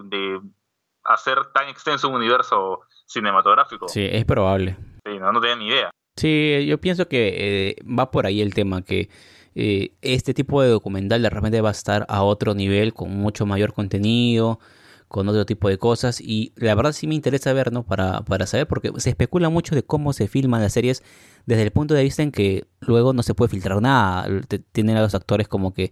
[1.03, 3.87] hacer tan extenso un universo cinematográfico.
[3.87, 4.77] Sí, es probable.
[5.05, 5.91] Sí, no, no tenía ni idea.
[6.15, 9.09] Sí, yo pienso que eh, va por ahí el tema, que
[9.55, 13.45] eh, este tipo de documental de repente va a estar a otro nivel, con mucho
[13.45, 14.59] mayor contenido,
[15.07, 17.83] con otro tipo de cosas, y la verdad sí me interesa ver, ¿no?
[17.83, 21.03] Para, para saber, porque se especula mucho de cómo se filman las series
[21.45, 24.25] desde el punto de vista en que luego no se puede filtrar nada,
[24.71, 25.91] tienen a los actores como que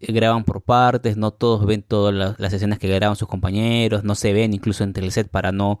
[0.00, 4.32] graban por partes, no todos ven todas las, escenas que graban sus compañeros, no se
[4.32, 5.80] ven incluso entre el set para no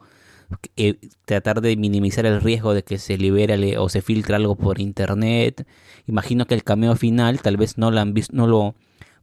[0.76, 4.80] eh, tratar de minimizar el riesgo de que se libere o se filtre algo por
[4.80, 5.66] internet.
[6.06, 8.74] Imagino que el cameo final tal vez no lo han visto, no lo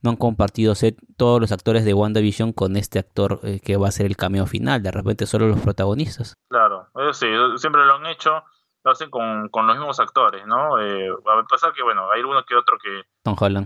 [0.05, 0.73] no han compartido
[1.17, 4.45] todos los actores de WandaVision con este actor eh, que va a ser el cameo
[4.45, 6.35] final, de repente solo los protagonistas.
[6.47, 7.25] Claro, sí,
[7.57, 8.43] siempre lo han hecho
[8.85, 10.79] lo hacen con, con los mismos actores, ¿no?
[10.79, 13.03] Eh, a pesar que, bueno, hay uno que otro que,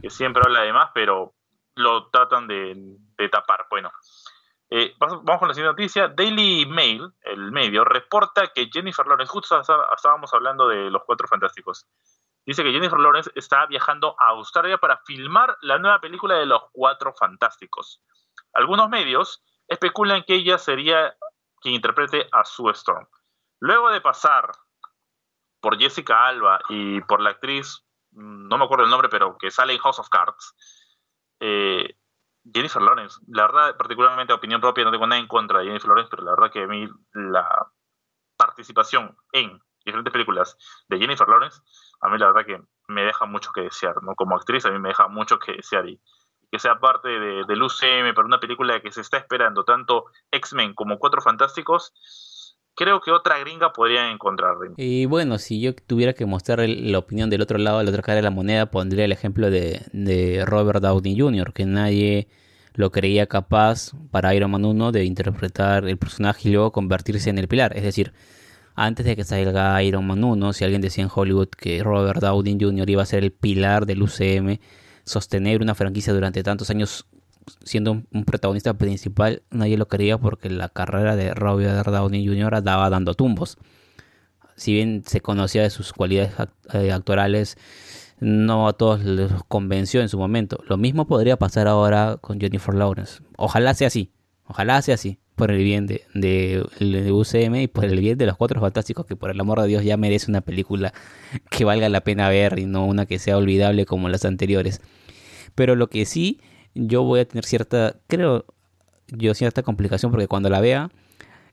[0.02, 1.34] que siempre habla de más, pero
[1.76, 2.98] lo tratan de,
[3.30, 3.68] tapar.
[3.70, 3.92] Bueno,
[4.70, 6.08] eh, vamos con la siguiente noticia.
[6.08, 11.86] Daily Mail, el medio, reporta que Jennifer Lawrence, justo estábamos hablando de los Cuatro Fantásticos,
[12.46, 16.62] dice que Jennifer Lawrence está viajando a Australia para filmar la nueva película de los
[16.72, 18.02] Cuatro Fantásticos.
[18.54, 21.14] Algunos medios especulan que ella sería
[21.60, 23.06] quien interprete a Sue Storm.
[23.60, 24.50] Luego de pasar
[25.62, 29.74] por Jessica Alba y por la actriz, no me acuerdo el nombre, pero que sale
[29.74, 30.56] en House of Cards,
[31.40, 31.96] eh,
[32.54, 36.10] Jennifer Lawrence, la verdad, particularmente opinión propia, no tengo nada en contra de Jennifer Lawrence,
[36.10, 37.72] pero la verdad que a mí la
[38.38, 41.62] participación en diferentes películas de Jennifer Lawrence,
[42.02, 44.16] a mí la verdad que me deja mucho que desear, ¿no?
[44.16, 46.02] Como actriz a mí me deja mucho que desear y
[46.52, 50.74] que sea parte de, del UCM para una película que se está esperando tanto X-Men
[50.74, 51.94] como Cuatro Fantásticos,
[52.80, 54.56] creo que otra gringa podría encontrar.
[54.78, 58.16] Y bueno, si yo tuviera que mostrar la opinión del otro lado, la otra cara
[58.16, 62.30] de la moneda, pondría el ejemplo de, de Robert Downey Jr., que nadie
[62.76, 67.38] lo creía capaz para Iron Man 1 de interpretar el personaje y luego convertirse en
[67.38, 67.76] el pilar.
[67.76, 68.14] Es decir,
[68.76, 72.58] antes de que salga Iron Man 1, si alguien decía en Hollywood que Robert Downey
[72.62, 72.90] Jr.
[72.90, 74.58] iba a ser el pilar del UCM,
[75.04, 77.06] sostener una franquicia durante tantos años
[77.64, 82.64] siendo un, protagonista principal, nadie lo quería porque la carrera de Robert Downey Jr.
[82.64, 83.58] daba dando tumbos.
[84.56, 86.34] Si bien se conocía de sus cualidades
[86.74, 87.58] eh, actorales,
[88.20, 90.62] no a todos les convenció en su momento.
[90.68, 93.22] Lo mismo podría pasar ahora con Jennifer Lawrence.
[93.38, 94.12] Ojalá sea así,
[94.46, 98.36] ojalá sea así, por el bien de, de, UCM y por el bien de los
[98.36, 100.94] Cuatro Fantásticos, que por el amor de Dios ya merece una película
[101.50, 104.82] que valga la pena ver y no una que sea olvidable como las anteriores.
[105.56, 106.42] Pero lo que sí
[106.76, 108.46] yo voy a tener cierta, creo
[109.08, 110.92] yo, cierta complicación porque cuando la vea,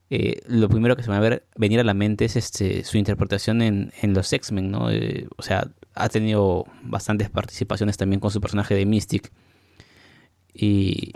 [0.09, 2.97] eh, lo primero que se me va a venir a la mente es este, su
[2.97, 4.89] interpretación en, en los X-Men, ¿no?
[4.89, 9.31] Eh, o sea, ha tenido bastantes participaciones también con su personaje de Mystic.
[10.59, 11.11] Y,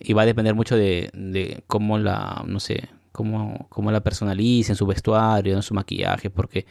[0.00, 4.72] y, va a depender mucho de, de, cómo la, no sé, cómo, cómo la personaliza
[4.72, 6.66] en su vestuario, en su maquillaje, porque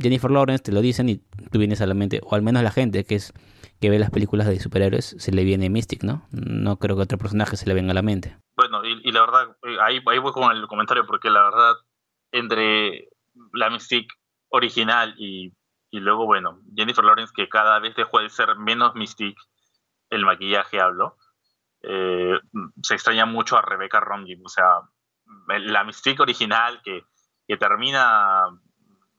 [0.00, 1.16] Jennifer Lawrence te lo dicen y
[1.50, 3.32] tú vienes a la mente, o al menos la gente que es
[3.82, 6.28] que ve las películas de superhéroes se le viene Mystic, ¿no?
[6.30, 8.38] No creo que otro personaje se le venga a la mente.
[8.56, 11.74] Bueno, y, la verdad, eh, ahí, ahí voy con el comentario, porque la verdad,
[12.30, 13.08] entre
[13.52, 14.08] la Mystic
[14.50, 15.52] original y,
[15.90, 19.36] y luego, bueno, Jennifer Lawrence, que cada vez dejó de ser menos Mystic,
[20.10, 21.16] el maquillaje hablo,
[21.82, 22.38] eh,
[22.84, 24.82] se extraña mucho a Rebecca Romijn, o sea,
[25.48, 27.02] la Mystique original que,
[27.48, 28.44] que termina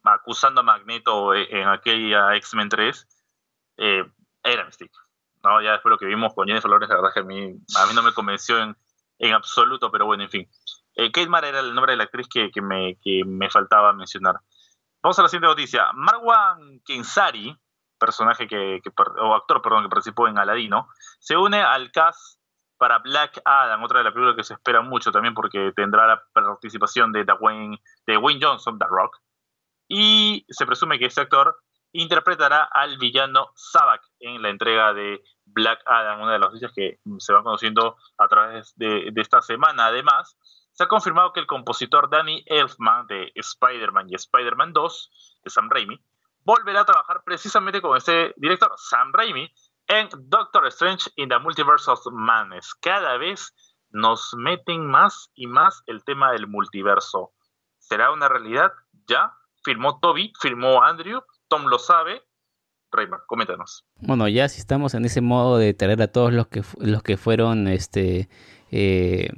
[0.04, 3.08] acusando a Magneto en aquella X-Men 3,
[3.78, 4.06] eh,
[4.44, 4.98] era Mystique.
[5.44, 5.62] ¿no?
[5.62, 7.94] Ya después lo que vimos con Jennifer Lawrence, la verdad que a mí, a mí
[7.94, 8.76] no me convenció en,
[9.20, 10.50] en absoluto, pero bueno, en fin.
[10.96, 13.94] Eh, Kate Mara era el nombre de la actriz que, que, me, que me faltaba
[13.94, 14.36] mencionar.
[15.02, 15.88] Vamos a la siguiente noticia.
[15.94, 17.58] Marwan Kensari,
[18.00, 20.88] personaje que, que, o actor, perdón, que participó en Aladino,
[21.20, 22.40] se une al cast
[22.78, 26.24] para Black Adam, otra de las películas que se espera mucho también porque tendrá la
[26.34, 29.20] participación de Dwayne, de Wayne Johnson, The Rock,
[29.88, 31.56] y se presume que este actor
[31.94, 37.00] interpretará al villano Sabak en la entrega de Black Adam, una de las noticias que
[37.20, 39.88] se van conociendo a través de, esta semana.
[39.88, 40.38] Además,
[40.74, 45.12] se ha confirmado que el compositor Danny Elfman de Spider-Man y Spider-Man 2,
[45.44, 46.00] de Sam Raimi,
[46.44, 49.54] volverá a trabajar precisamente con este director, Sam Raimi,
[49.88, 52.74] en Doctor Strange in the Multiverse of Madness.
[52.82, 53.54] Cada vez
[53.92, 57.34] nos meten más y más el tema del multiverso.
[57.78, 58.72] ¿Será una realidad?
[59.08, 61.22] Ya firmó Toby, firmó Andrew,
[61.54, 62.24] Tom lo sabe.
[62.92, 63.86] Raymond, coméntanos.
[64.00, 67.16] Bueno, ya si estamos en ese modo de traer a todos los que los que
[67.16, 68.28] fueron este
[68.72, 69.30] eh,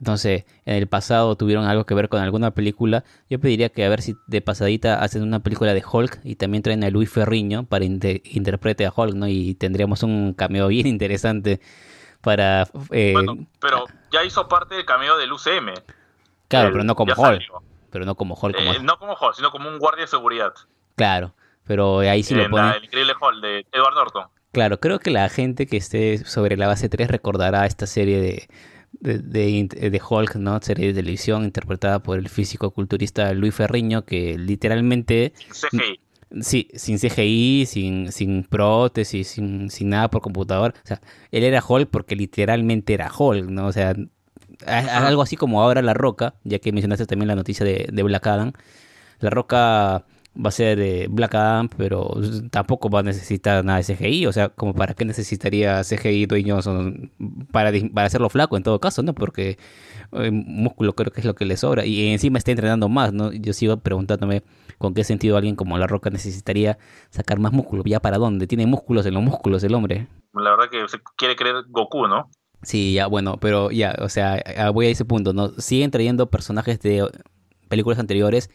[0.00, 3.84] no sé, en el pasado tuvieron algo que ver con alguna película, yo pediría que
[3.84, 7.08] a ver si de pasadita hacen una película de Hulk y también traen a Luis
[7.08, 9.28] Ferriño para interprete a Hulk, ¿no?
[9.28, 11.60] Y tendríamos un cameo bien interesante
[12.20, 12.66] para...
[12.90, 15.72] Eh, bueno, pero ya hizo parte del cameo del UCM.
[16.48, 17.42] Claro, pero no como Hulk.
[17.90, 18.56] Pero no como Hulk.
[18.58, 20.52] Eh, no como Hulk, sino como un guardia de seguridad.
[20.96, 21.32] Claro.
[21.66, 22.76] Pero ahí sí lo pone.
[22.76, 24.24] El increíble Hall de Edward Norton.
[24.52, 28.48] Claro, creo que la gente que esté sobre la base 3 recordará esta serie de,
[29.00, 30.60] de, de, Hulk, ¿no?
[30.62, 35.32] Serie de televisión interpretada por el físico culturista Luis Ferriño, que literalmente.
[35.50, 36.00] Sin CGI.
[36.40, 40.74] Sí, sin CGI, sin, sin prótesis, sin, sin nada por computador.
[40.84, 41.00] O sea,
[41.30, 43.66] él era Hulk porque literalmente era Hulk, ¿no?
[43.66, 43.94] O sea,
[44.66, 48.26] algo así como ahora La Roca, ya que mencionaste también la noticia de, de Black
[48.26, 48.52] Adam.
[49.18, 52.10] La Roca va a ser eh, Black Adam, pero
[52.50, 56.50] tampoco va a necesitar nada de CGI, o sea, como para qué necesitaría CGI Dwayne
[56.50, 57.12] Johnson
[57.52, 59.14] para, para hacerlo flaco en todo caso, ¿no?
[59.14, 59.58] Porque
[60.12, 63.32] eh, músculo creo que es lo que le sobra y encima está entrenando más, ¿no?
[63.32, 64.42] Yo sigo preguntándome
[64.78, 66.78] con qué sentido alguien como La Roca necesitaría
[67.10, 70.08] sacar más músculo, ya para dónde, tiene músculos en los músculos el hombre.
[70.34, 72.28] La verdad que se quiere creer Goku, ¿no?
[72.62, 74.42] Sí, ya, bueno, pero ya, o sea,
[74.72, 75.50] voy a ese punto, ¿no?
[75.58, 77.06] Siguen trayendo personajes de
[77.68, 78.50] películas anteriores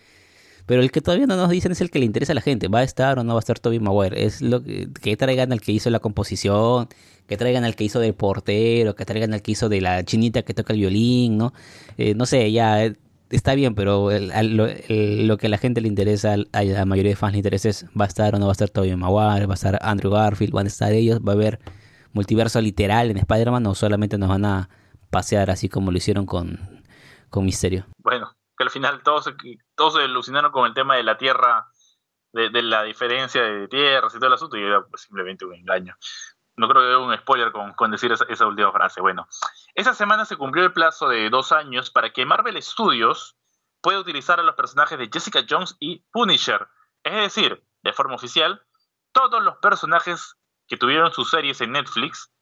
[0.69, 2.67] pero el que todavía no nos dicen es el que le interesa a la gente.
[2.67, 4.23] ¿Va a estar o no va a estar Toby Maguire?
[4.23, 6.87] Es lo que, traigan al que hizo la composición,
[7.25, 10.43] que traigan al que hizo del portero, que traigan al que hizo de la chinita
[10.43, 11.53] que toca el violín, ¿no?
[11.97, 12.95] Eh, no sé, ya eh,
[13.31, 17.31] está bien, pero lo, que a la gente le interesa, a la mayoría de fans
[17.33, 19.47] le interesa es, ¿va a estar o no va a estar Toby Maguire?
[19.47, 20.53] ¿Va a estar Andrew Garfield?
[20.53, 21.19] ¿Van a estar ellos?
[21.27, 21.59] ¿Va a haber
[22.13, 24.69] multiverso literal en Spider-Man o solamente nos van a
[25.09, 26.83] pasear así como lo hicieron con,
[27.31, 27.87] con Misterio.
[27.97, 29.33] Bueno, que al final todos,
[29.79, 31.71] todos se alucinaron con el tema de la Tierra,
[32.33, 35.95] de, la diferencia de tierras y todo el asunto, y era pues, simplemente un engaño.
[36.57, 38.99] No creo que haya un spoiler con, con decir esa, esa, última frase.
[38.99, 39.29] Bueno,
[39.75, 43.37] esa semana se cumplió el plazo de dos años para que Marvel Studios
[43.79, 46.67] pueda utilizar a los personajes de Jessica Jones y Punisher.
[47.01, 48.61] Es decir, de forma oficial,
[49.13, 50.35] todos los personajes
[50.67, 52.33] que tuvieron sus series en Netflix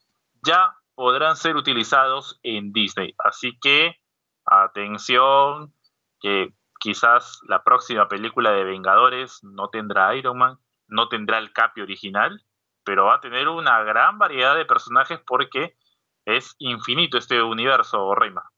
[0.43, 3.13] ya podrán ser utilizados en Disney.
[3.19, 4.01] Así que,
[4.43, 5.71] atención,
[6.19, 11.81] que quizás la próxima película de Vengadores no tendrá Iron Man, no tendrá el Capi
[11.81, 12.45] original,
[12.85, 15.75] pero va a tener una gran variedad de personajes porque
[16.23, 18.53] es infinito este universo, Reima.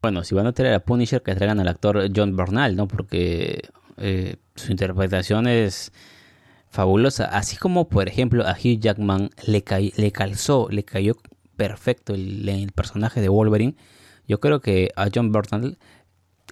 [0.00, 2.86] Bueno, si van a traer a Punisher, que traigan al actor John Bernal, ¿no?
[2.86, 5.92] Porque eh, su interpretación es
[6.70, 7.24] fabulosa.
[7.24, 9.64] Así como, por ejemplo, a Hugh Jackman le,
[9.96, 11.16] le calzó, le cayó
[11.56, 13.74] perfecto el, personaje de Wolverine.
[14.28, 15.76] Yo creo que a John Bernal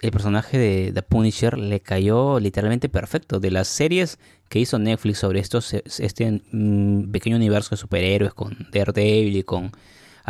[0.03, 3.39] el personaje de The Punisher le cayó literalmente perfecto.
[3.39, 8.67] De las series que hizo Netflix sobre estos, este mm, pequeño universo de superhéroes con
[8.73, 9.71] Daredevil y con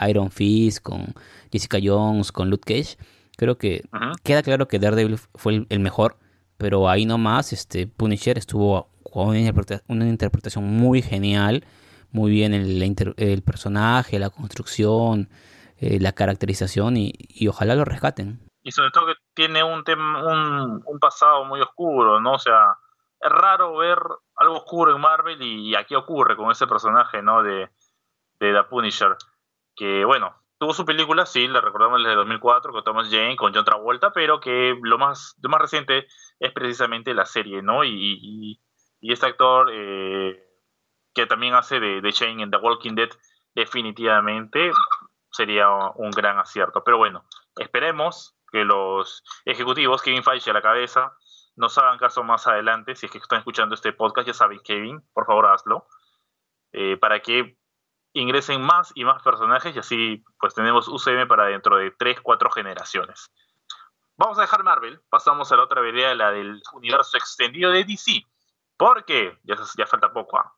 [0.08, 1.16] Iron Fist, con
[1.52, 2.98] Jessica Jones, con Luke Cage,
[3.36, 3.84] creo que
[4.24, 6.18] queda claro que Daredevil fue el, mejor,
[6.58, 11.66] pero ahí nomás este Punisher estuvo con una, interpretación muy genial,
[12.12, 12.82] muy bien el,
[13.18, 15.30] el personaje, la construcción,
[15.78, 19.84] eh, la caracterización y, y ojalá lo rescaten y sobre todo que tiene un,
[20.86, 22.34] un, pasado muy oscuro, ¿no?
[22.34, 22.78] O sea,
[23.20, 24.00] es raro ver
[24.36, 27.44] algo oscuro en Marvel y, aquí ocurre con ese personaje, ¿no?
[27.44, 27.70] De,
[28.40, 29.16] de The Punisher,
[29.76, 33.66] que bueno, tuvo su película, sí, la recordamos desde 2004 con Thomas Jane, con John
[33.66, 36.08] Travolta, pero que lo más, lo más reciente
[36.40, 37.84] es precisamente la serie, ¿no?
[37.84, 38.60] Y,
[39.02, 40.42] y, este actor eh,
[41.14, 43.10] que también hace de, de Shane en The Walking Dead,
[43.54, 44.72] definitivamente
[45.30, 46.84] sería un gran acierto.
[46.84, 47.26] Pero bueno,
[47.58, 51.18] esperemos que los ejecutivos, Kevin Feige a la cabeza,
[51.56, 52.96] nos hagan caso más adelante.
[52.96, 55.88] Si es que están escuchando este podcast, ya saben, Kevin, por favor hazlo.
[56.72, 57.58] Eh, para que
[58.14, 62.52] ingresen más y más personajes y así pues tenemos UCM para dentro de 3, 4
[62.52, 63.32] generaciones.
[64.18, 68.24] Vamos a dejar Marvel, pasamos a la otra idea, la del universo extendido de DC.
[68.78, 70.54] Porque, ya, ya falta poco, ¿ah?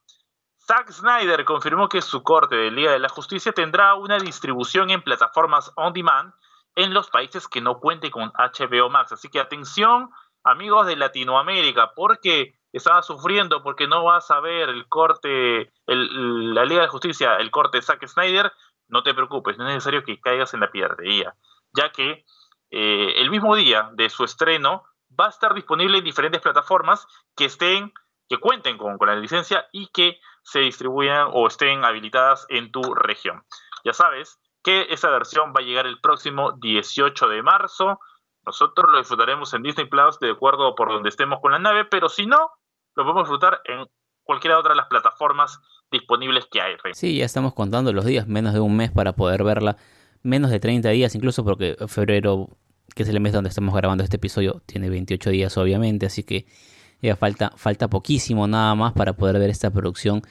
[0.66, 5.00] Zack Snyder confirmó que su corte de Liga de la Justicia tendrá una distribución en
[5.00, 6.34] plataformas on demand
[6.76, 9.12] en los países que no cuenten con HBO Max.
[9.12, 10.10] Así que atención,
[10.44, 16.82] amigos de Latinoamérica, porque estaba sufriendo porque no vas a ver el corte, la Liga
[16.82, 18.52] de Justicia, el corte de Zack Snyder,
[18.88, 21.34] no te preocupes, no es necesario que caigas en la piratería,
[21.72, 22.24] ya que
[22.70, 24.84] eh, el mismo día de su estreno
[25.18, 27.92] va a estar disponible en diferentes plataformas que estén,
[28.28, 32.82] que cuenten con, con la licencia y que se distribuyan o estén habilitadas en tu
[32.94, 33.42] región.
[33.84, 38.00] Ya sabes, que esa versión va a llegar el próximo 18 de marzo.
[38.44, 42.08] Nosotros lo disfrutaremos en Disney Plus de acuerdo por donde estemos con la nave, pero
[42.08, 42.50] si no,
[42.96, 43.86] lo podemos disfrutar en
[44.24, 45.60] cualquiera otra de las plataformas
[45.92, 46.74] disponibles que hay.
[46.94, 49.76] Sí, ya estamos contando los días, menos de un mes para poder verla,
[50.24, 52.48] menos de 30 días incluso porque febrero,
[52.96, 56.44] que es el mes donde estamos grabando este episodio, tiene 28 días obviamente, así que
[57.00, 60.22] ya falta, falta poquísimo nada más para poder ver esta producción.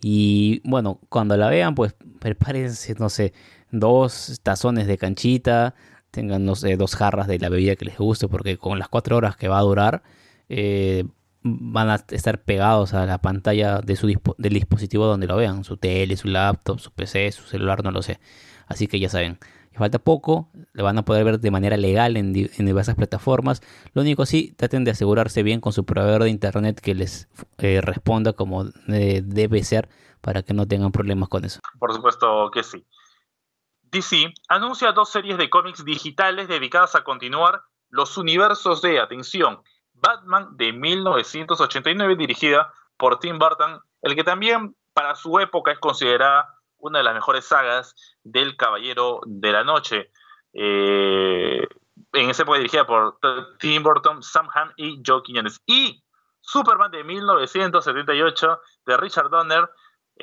[0.00, 3.34] Y bueno, cuando la vean, pues prepárense, no sé,
[3.72, 5.74] dos tazones de canchita,
[6.12, 9.36] tengan no dos jarras de la bebida que les guste, porque con las cuatro horas
[9.36, 10.02] que va a durar,
[10.48, 11.04] eh,
[11.42, 14.06] van a estar pegados a la pantalla de su
[14.38, 18.02] del dispositivo donde lo vean, su tele, su laptop, su PC, su celular, no lo
[18.02, 18.20] sé.
[18.68, 19.38] Así que ya saben,
[19.72, 23.62] falta poco, lo van a poder ver de manera legal en, diversas plataformas.
[23.94, 27.80] Lo único sí, traten de asegurarse bien con su proveedor de internet que les eh,
[27.80, 29.88] responda como eh, debe ser
[30.20, 31.60] para que no tengan problemas con eso.
[31.78, 32.84] Por supuesto que sí.
[33.92, 40.56] DC anuncia dos series de cómics digitales dedicadas a continuar los universos de, atención, Batman
[40.56, 46.98] de 1989 dirigida por Tim Burton, el que también para su época es considerada una
[46.98, 50.10] de las mejores sagas del Caballero de la Noche.
[50.54, 51.66] Eh,
[52.14, 53.18] en esa época dirigida por
[53.58, 55.60] Tim Burton, Sam Hamm y Joe Quiñones.
[55.66, 56.02] Y
[56.40, 59.68] Superman de 1978 de Richard Donner,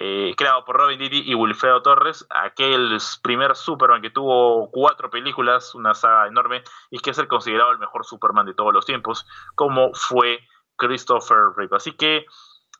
[0.01, 5.75] eh, creado por Robin Diddy y Wilfredo Torres, aquel primer Superman que tuvo cuatro películas,
[5.75, 9.27] una saga enorme, y que es el considerado el mejor Superman de todos los tiempos,
[9.55, 10.39] como fue
[10.77, 11.75] Christopher Reeve.
[11.75, 12.25] Así que,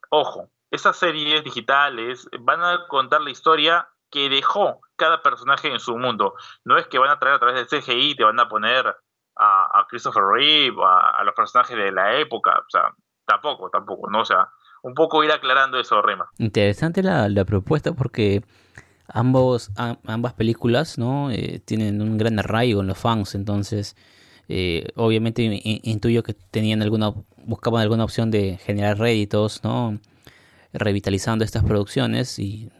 [0.09, 5.97] ojo, estas series digitales van a contar la historia que dejó cada personaje en su
[5.97, 6.35] mundo.
[6.63, 8.95] No es que van a traer a través del CGI, te van a poner
[9.35, 12.93] a, Christopher Reeve, a, a los personajes de la época, o sea,
[13.25, 14.21] tampoco, tampoco, ¿no?
[14.21, 14.49] O sea,
[14.83, 16.29] un poco ir aclarando eso, Rema.
[16.37, 18.43] Interesante la, propuesta porque
[19.07, 21.31] ambos, ambas películas ¿no?
[21.31, 23.95] Eh, tienen un gran arraigo en los fans, entonces
[24.47, 27.13] eh, obviamente intuyo que tenían alguna,
[27.45, 29.99] buscaban alguna opción de generar réditos, ¿no?
[30.73, 32.71] revitalizando estas producciones y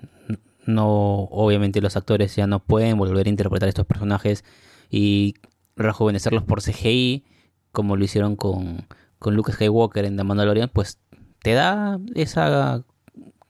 [0.65, 4.45] no, obviamente los actores ya no pueden volver a interpretar estos personajes
[4.89, 5.35] y
[5.75, 7.25] rejuvenecerlos por CGI,
[7.71, 8.85] como lo hicieron con,
[9.17, 10.99] con Luke Skywalker en The Mandalorian, pues
[11.41, 12.83] te da esa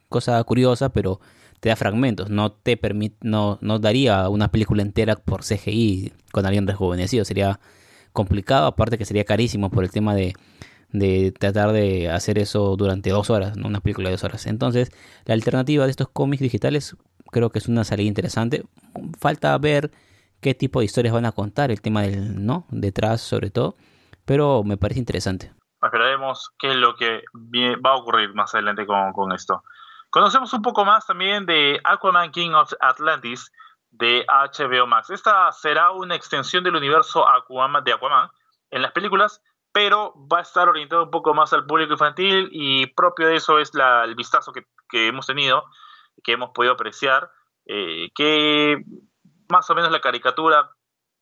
[0.09, 1.19] cosa curiosa, pero
[1.59, 6.45] te da fragmentos, no te permite, no, no daría una película entera por CGI con
[6.45, 7.59] alguien rejuvenecido, sería
[8.13, 10.33] complicado, aparte que sería carísimo por el tema de,
[10.91, 13.67] de tratar de hacer eso durante dos horas, ¿no?
[13.67, 14.47] una película de dos horas.
[14.47, 14.91] Entonces,
[15.25, 16.95] la alternativa de estos cómics digitales
[17.31, 18.63] creo que es una salida interesante.
[19.19, 19.91] Falta ver
[20.39, 23.75] qué tipo de historias van a contar, el tema del no, detrás sobre todo,
[24.25, 25.51] pero me parece interesante.
[26.19, 27.23] Esperaremos qué es lo que
[27.85, 29.63] va a ocurrir más adelante con, con esto.
[30.09, 33.51] Conocemos un poco más también de Aquaman King of Atlantis
[33.91, 35.09] de HBO Max.
[35.09, 38.29] Esta será una extensión del universo Aquaman, de Aquaman
[38.71, 39.41] en las películas,
[39.71, 43.59] pero va a estar orientado un poco más al público infantil y propio de eso
[43.59, 45.63] es la, el vistazo que, que, hemos tenido,
[46.23, 47.31] que hemos podido apreciar,
[47.65, 48.83] eh, que
[49.47, 50.71] más o menos la caricatura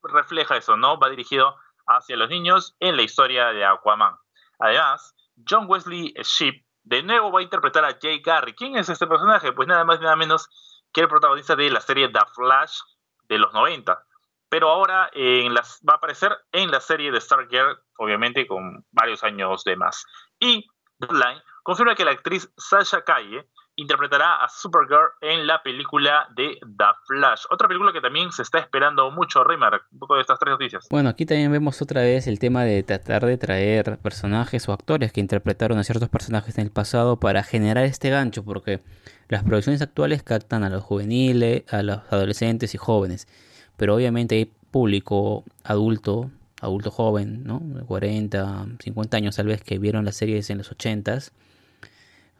[0.02, 0.98] refleja eso, ¿no?
[0.98, 4.16] Va dirigido hacia los niños en la historia de Aquaman.
[4.60, 5.16] Además,
[5.48, 8.54] John Wesley Shipp de nuevo va a interpretar a Jay Garry.
[8.54, 9.52] ¿Quién es este personaje?
[9.52, 10.50] Pues nada más y nada menos
[10.94, 12.80] que el protagonista de la serie The Flash
[13.28, 14.02] de los 90.
[14.50, 19.76] Pero ahora va a aparecer en la serie de Stargirl, obviamente con varios años de
[19.76, 20.06] más.
[20.40, 20.66] Y
[21.00, 23.46] Deadline confirma que la actriz Sasha Calle
[23.76, 27.42] interpretará a Supergirl en la película de The Flash.
[27.50, 30.88] Otra película que también se está esperando mucho, Rimmer, un poco de estas tres noticias.
[30.90, 35.12] Bueno, aquí también vemos otra vez el tema de tratar de traer personajes o actores
[35.12, 38.82] que interpretaron a ciertos personajes en el pasado para generar este gancho, porque
[39.28, 43.28] las producciones actuales captan a los juveniles, a los adolescentes y jóvenes,
[43.76, 47.62] pero obviamente hay público adulto, adulto joven, ¿no?
[47.88, 51.34] 40, 50 años tal vez que vieron las series en los 80s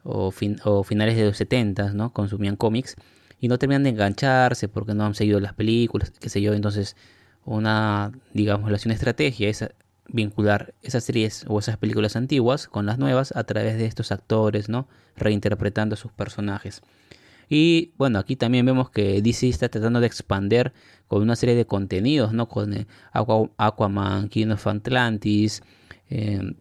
[0.04, 0.32] o,
[0.64, 2.12] o finales de los 70, ¿no?
[2.12, 2.96] Consumían cómics
[3.40, 6.54] y no terminan de engancharse porque no han seguido las películas, qué sé yo.
[6.54, 6.96] Entonces,
[7.44, 9.64] una, digamos, una estrategia es
[10.08, 14.68] vincular esas series o esas películas antiguas con las nuevas a través de estos actores,
[14.68, 14.88] ¿no?
[15.16, 16.82] Reinterpretando sus personajes.
[17.48, 20.72] Y bueno, aquí también vemos que DC está tratando de expander
[21.06, 22.48] con una serie de contenidos, ¿no?
[22.48, 25.62] Con eh, Aquaman, King of Atlantis,
[26.10, 26.54] eh,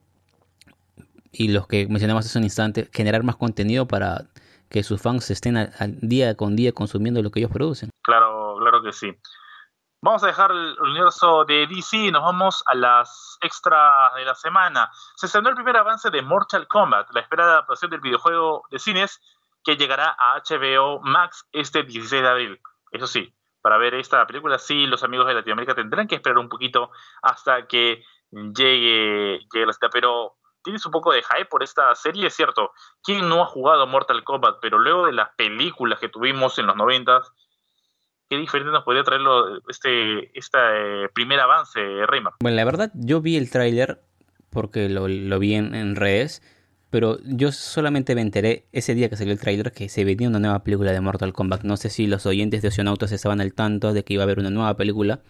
[1.31, 4.25] y los que mencionamos hace un instante, generar más contenido para
[4.69, 7.89] que sus fans estén al, día con día consumiendo lo que ellos producen.
[8.03, 9.15] Claro, claro que sí.
[10.01, 14.35] Vamos a dejar el universo de DC y nos vamos a las extras de la
[14.35, 14.91] semana.
[15.15, 19.19] Se estrenó el primer avance de Mortal Kombat, la esperada adaptación del videojuego de cines
[19.63, 22.61] que llegará a HBO Max este 16 de abril.
[22.91, 26.47] Eso sí, para ver esta película, sí, los amigos de Latinoamérica tendrán que esperar un
[26.47, 30.37] poquito hasta que llegue, llegue la cita, pero
[30.67, 32.71] tienes un poco de hype por esta serie, es cierto.
[33.01, 34.57] ¿Quién no ha jugado Mortal Kombat?
[34.61, 37.21] Pero luego de las películas que tuvimos en los 90,
[38.29, 39.21] ¿qué diferente nos podría traer
[39.69, 42.33] este, este primer avance, Rayman?
[42.41, 44.01] Bueno, la verdad, yo vi el tráiler
[44.49, 45.07] porque lo,
[45.39, 46.41] vi en, redes,
[46.89, 50.39] pero yo solamente me enteré ese día que salió el tráiler que se venía una
[50.39, 51.63] nueva película de Mortal Kombat.
[51.63, 54.39] No sé si los oyentes de Oceanautas estaban al tanto de que iba a haber
[54.39, 55.21] una nueva película.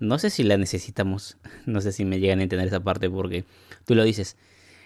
[0.00, 1.36] No sé si la necesitamos,
[1.66, 3.44] no sé si me llegan a entender esa parte porque
[3.88, 4.36] tú lo dices,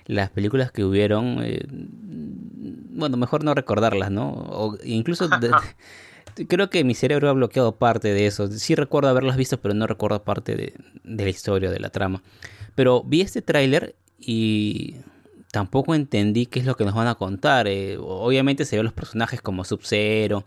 [0.07, 4.31] las películas que hubieron, eh, bueno, mejor no recordarlas, ¿no?
[4.31, 5.29] O incluso
[6.49, 8.47] creo que mi cerebro ha bloqueado parte de eso.
[8.47, 12.23] Sí recuerdo haberlas visto, pero no recuerdo parte de, la historia, de la trama.
[12.77, 14.99] Pero vi este tráiler y
[15.51, 17.67] tampoco entendí qué es lo que nos van a contar.
[17.67, 20.45] Eh, obviamente se ven los personajes como Sub-Zero,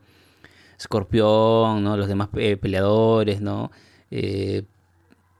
[0.79, 1.97] Scorpión, ¿no?
[1.97, 3.69] Los demás eh, peleadores, ¿no?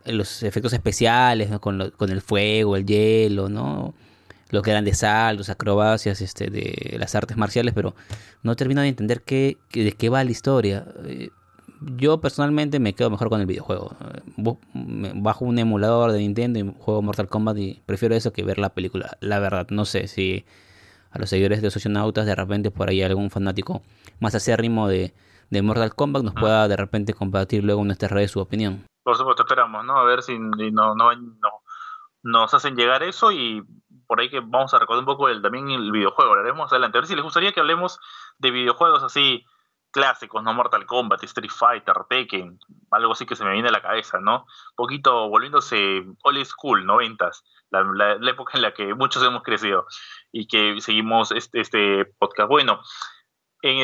[0.06, 1.62] Los efectos especiales, ¿no?
[1.62, 3.94] con, con el fuego, el hielo, ¿no?
[4.50, 7.96] los grandes saltos, acrobacias este, de las artes marciales, pero
[8.44, 10.86] no termino de entender qué, de qué va la historia.
[11.06, 11.30] Eh,
[11.98, 13.96] yo personalmente me quedo mejor con el videojuego.
[15.16, 18.70] Bajo un emulador de Nintendo y juego Mortal Kombat y prefiero eso que ver la
[18.70, 19.18] película.
[19.20, 20.46] La verdad, no sé si
[21.12, 23.82] a los seguidores de Socionautas de repente por ahí algún fanático
[24.20, 25.14] más acérrimo de,
[25.50, 28.86] de Mortal Kombat nos pueda de repente compartir luego en nuestras redes su opinión.
[29.06, 30.00] Por supuesto, esperamos, ¿no?
[30.00, 31.62] A ver si no, no, no
[32.24, 33.64] nos hacen llegar eso y
[34.08, 36.98] por ahí que vamos a recordar un poco el, también el videojuego, haremos adelante.
[36.98, 38.00] A ver si les gustaría que hablemos
[38.40, 39.46] de videojuegos así
[39.92, 40.52] clásicos, ¿no?
[40.56, 44.40] Mortal Kombat, Street Fighter, Tekken, algo así que se me viene a la cabeza, ¿no?
[44.40, 47.84] Un poquito volviéndose old school, noventas, la,
[48.20, 49.86] la, época en la que muchos hemos crecido
[50.32, 52.50] y que seguimos este, este podcast.
[52.50, 52.82] Bueno,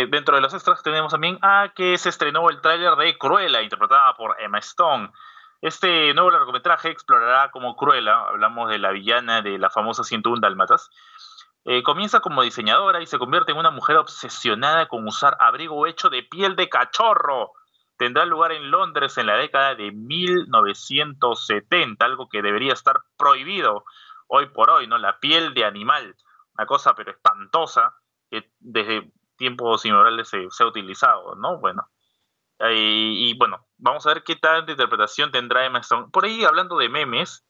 [0.09, 4.13] dentro de los extras tenemos también a que se estrenó el tráiler de Cruella, interpretada
[4.13, 5.09] por Emma Stone.
[5.61, 10.91] Este nuevo largometraje explorará como Cruella, hablamos de la villana de la famosa 101 Dálmatas,
[11.65, 16.09] eh, comienza como diseñadora y se convierte en una mujer obsesionada con usar abrigo hecho
[16.09, 17.53] de piel de cachorro.
[17.97, 23.85] Tendrá lugar en Londres en la década de 1970, algo que debería estar prohibido
[24.27, 24.99] hoy por hoy, ¿no?
[24.99, 26.15] La piel de animal,
[26.55, 27.95] una cosa pero espantosa
[28.29, 29.11] que desde
[29.41, 31.59] tiempos inmemoriales se, se, ha utilizado, ¿no?
[31.59, 31.87] Bueno,
[32.69, 36.07] y, bueno, vamos a ver qué tanta interpretación tendrá Emma Stone.
[36.11, 37.43] Por ahí, hablando de memes,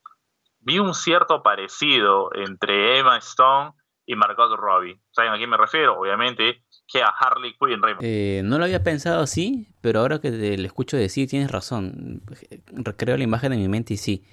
[0.60, 3.74] vi un cierto parecido entre Emma Stone
[4.06, 5.02] y Margot Robbie.
[5.12, 6.00] ¿Saben a quién me refiero?
[6.00, 7.82] Obviamente que a Harley Quinn.
[8.02, 12.22] Eh, no lo había pensado así, pero ahora que le escucho decir, tienes razón.
[12.68, 14.26] Recreo la imagen en mi mente y sí.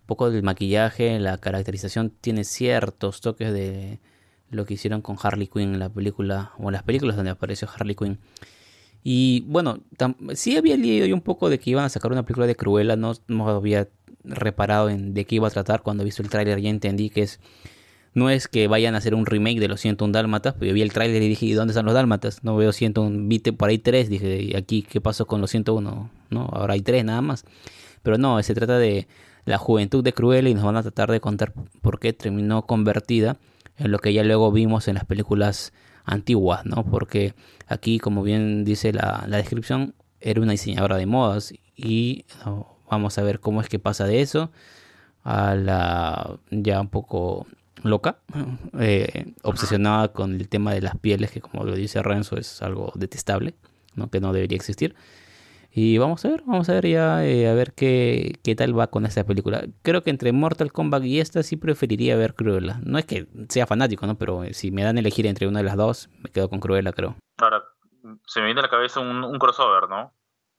[0.00, 4.00] Un poco del maquillaje, la caracterización tiene ciertos toques de
[4.50, 7.68] lo que hicieron con Harley Quinn en la película, o en las películas donde apareció
[7.74, 8.18] Harley Quinn.
[9.02, 9.80] Y bueno,
[10.34, 12.96] sí había leído yo un poco de que iban a sacar una película de Cruella,
[12.96, 13.88] no, no había
[14.24, 15.82] reparado en de qué iba a tratar.
[15.82, 17.40] Cuando he visto el tráiler ya entendí que es
[18.14, 20.80] no es que vayan a hacer un remake de los 101 Dálmatas, pero yo vi
[20.80, 22.42] el tráiler y dije, ¿y dónde están los Dálmatas?
[22.42, 26.10] No veo 101, vi por ahí tres, dije, ¿y aquí qué pasó con los 101?
[26.30, 27.44] No, ahora hay tres nada más.
[28.02, 29.06] Pero no, se trata de
[29.44, 33.36] la juventud de Cruella y nos van a tratar de contar por qué terminó convertida
[33.78, 35.72] en lo que ya luego vimos en las películas
[36.04, 36.84] antiguas, ¿no?
[36.84, 37.34] Porque
[37.66, 42.24] aquí, como bien dice la, la descripción, era una diseñadora de modas y
[42.90, 44.50] vamos a ver cómo es que pasa de eso
[45.24, 47.46] a la ya un poco
[47.82, 48.18] loca,
[48.78, 52.92] eh, obsesionada con el tema de las pieles, que como lo dice Renzo es algo
[52.94, 53.54] detestable,
[53.94, 54.08] ¿no?
[54.10, 54.94] que no debería existir.
[55.78, 58.86] Y vamos a ver, vamos a ver ya, eh, a ver qué, qué tal va
[58.86, 59.62] con esta película.
[59.82, 62.80] Creo que entre Mortal Kombat y esta sí preferiría ver Cruella.
[62.82, 64.16] No es que sea fanático, ¿no?
[64.16, 66.94] Pero si me dan a elegir entre una de las dos, me quedo con Cruella,
[66.94, 67.16] creo.
[67.36, 67.62] Ahora,
[68.26, 70.14] se me viene a la cabeza un, crossover, ¿no?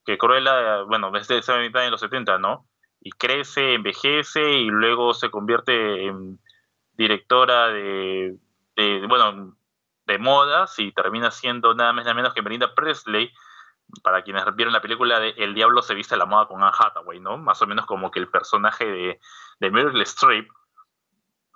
[0.06, 2.68] Que Cruella, bueno, desde esa mitad de los 70, ¿no?
[3.02, 6.40] Y crece, envejece y luego se convierte en
[6.94, 8.38] directora de,
[9.08, 9.58] bueno,
[10.06, 13.32] de modas y termina siendo nada más nada menos que Melinda Presley,
[14.04, 16.76] para quienes vieron la película de El Diablo se viste a la moda con Anne
[16.78, 17.38] Hathaway, ¿no?
[17.38, 19.20] Más o menos como que el personaje de,
[19.60, 20.48] de Meryl Streep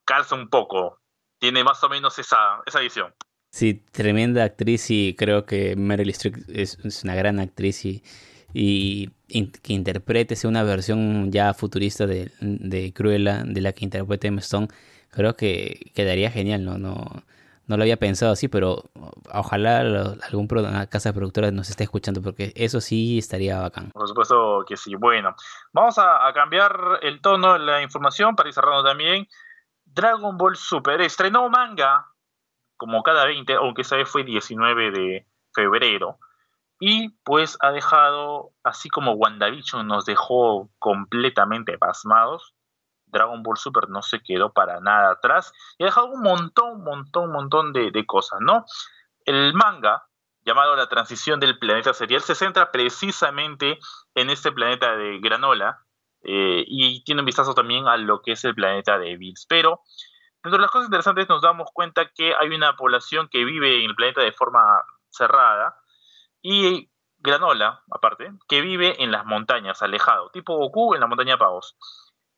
[0.06, 1.00] calza un poco,
[1.40, 3.14] tiene más o menos esa, esa visión.
[3.52, 8.04] Sí, tremenda actriz y creo que Meryl Streep es, una gran actriz y,
[8.54, 9.12] y
[9.62, 14.70] que interprete una versión ya futurista de, de Cruella, de la que interprete Emma Stone,
[15.10, 16.78] creo que quedaría genial, ¿no?
[16.78, 17.24] No,
[17.68, 18.84] no lo había pensado así, pero
[19.34, 19.80] ojalá
[20.28, 23.92] algún una casa productora nos esté escuchando, porque eso sí estaría bacán.
[23.92, 24.96] Por supuesto que sí.
[24.96, 25.36] Bueno,
[25.72, 29.28] vamos a, cambiar el tono de la información para ir cerrando también.
[29.86, 32.08] Dragon Ball Super estrenó manga,
[32.78, 36.18] como cada 20, aunque esa vez fue 19 de febrero.
[36.80, 42.56] Y pues ha dejado, así como WandaVision nos dejó completamente pasmados,
[43.12, 47.32] Dragon Ball Super no se quedó para nada atrás y ha dejado un montón, montón,
[47.32, 48.66] montón de, cosas, ¿no?
[49.26, 50.04] El manga,
[50.44, 53.80] llamado La transición del planeta serial, se centra precisamente
[54.16, 55.86] en este planeta de granola
[56.24, 59.46] eh, y tiene un vistazo también a lo que es el planeta de Bills.
[59.48, 59.82] Pero
[60.44, 63.90] dentro de las cosas interesantes nos damos cuenta que hay una población que vive en
[63.90, 64.62] el planeta de forma
[65.10, 65.76] cerrada
[66.42, 66.90] y
[67.22, 71.78] granola, aparte, que vive en las montañas, alejado, tipo Goku en la montaña Pavos.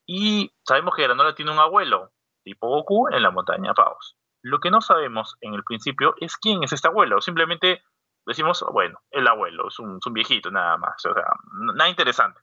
[0.06, 2.12] Y sabemos que Granola tiene un abuelo,
[2.44, 4.18] tipo Goku, en la montaña Paos.
[4.42, 7.22] Lo que no sabemos en el principio es quién es este abuelo.
[7.22, 7.82] Simplemente
[8.26, 11.06] decimos, bueno, el abuelo, es un, viejito nada más.
[11.06, 11.26] O sea,
[11.76, 12.42] nada interesante.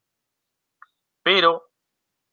[1.23, 1.65] Pero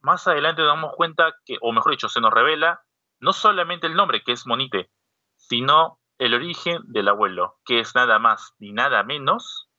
[0.01, 2.81] más adelante nos damos cuenta que, o mejor dicho, se nos revela
[3.19, 4.89] no solamente el nombre, que es Monite,
[5.35, 9.69] sino el origen del abuelo, que es nada más ni nada menos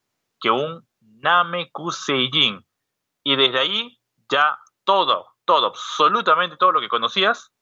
[0.41, 2.67] que un Namekuseijin.
[3.25, 7.53] Y desde ahí ya todo, todo, absolutamente todo lo que conocías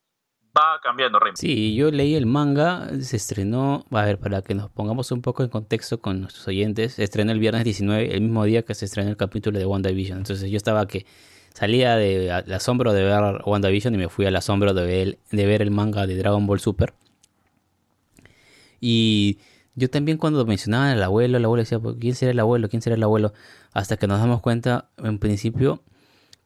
[0.55, 1.37] va cambiando, Remy.
[1.37, 5.41] Sí, yo leí el manga, se estrenó, a ver, para que nos pongamos un poco
[5.41, 8.83] en contexto con nuestros oyentes, se estrenó el viernes 19, el mismo día que se
[8.83, 10.17] estrenó el capítulo de WandaVision.
[10.17, 11.05] Entonces yo estaba que
[11.53, 15.61] salía del asombro de ver WandaVision y me fui al asombro de ver, de ver
[15.61, 16.93] el manga de Dragon Ball Super.
[18.81, 19.39] Y
[19.75, 22.67] yo también cuando mencionaban al abuelo, el abuelo decía, ¿quién será el abuelo?
[22.67, 23.31] ¿Quién será el abuelo?
[23.71, 25.83] Hasta que nos damos cuenta, en principio,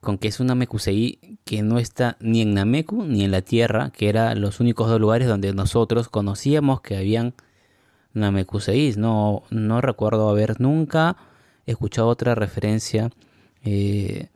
[0.02, 3.90] con que es una Namekusei que no está ni en Nameku ni en la Tierra,
[3.90, 7.34] que eran los únicos dos lugares donde nosotros conocíamos que habían
[8.12, 8.96] Namekuseis.
[8.96, 11.16] No, no recuerdo haber nunca
[11.66, 13.10] escuchado otra referencia
[13.62, 14.26] eh,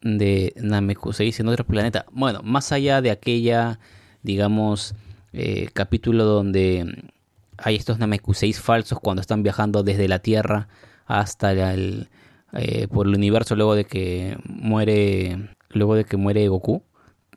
[0.00, 2.06] de Namekuseis en otro planeta.
[2.12, 3.78] Bueno, más allá de aquella,
[4.22, 4.94] digamos,
[5.34, 7.12] eh, capítulo donde
[7.58, 10.68] hay estos Namekuseis falsos cuando están viajando desde la Tierra
[11.04, 12.08] hasta el,
[12.52, 16.84] eh, por el universo luego de que muere luego de que muere Goku.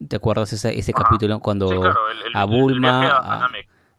[0.08, 1.70] ¿Te acuerdas ese, ese capítulo cuando
[2.34, 3.50] a Bulma,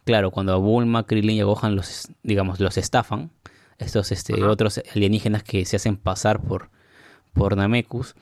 [0.05, 3.31] claro, cuando a Bulma, Krillin y Gohan los digamos los estafan,
[3.79, 6.71] estos este otros alienígenas que se hacen pasar por
[7.33, 8.15] por Namekus.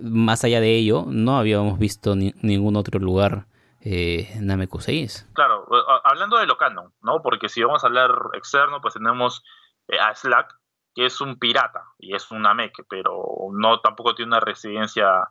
[0.00, 3.46] Más allá de ello, no habíamos visto ningún otro lugar
[3.80, 5.28] eh, Nameku 6.
[5.32, 5.66] Claro,
[6.04, 7.22] hablando de lo canon, ¿no?
[7.22, 9.44] Porque si vamos a hablar externo, pues tenemos
[9.88, 10.57] eh, a Slack,
[10.98, 15.30] que es un pirata y es un Namek, pero no tampoco tiene una residencia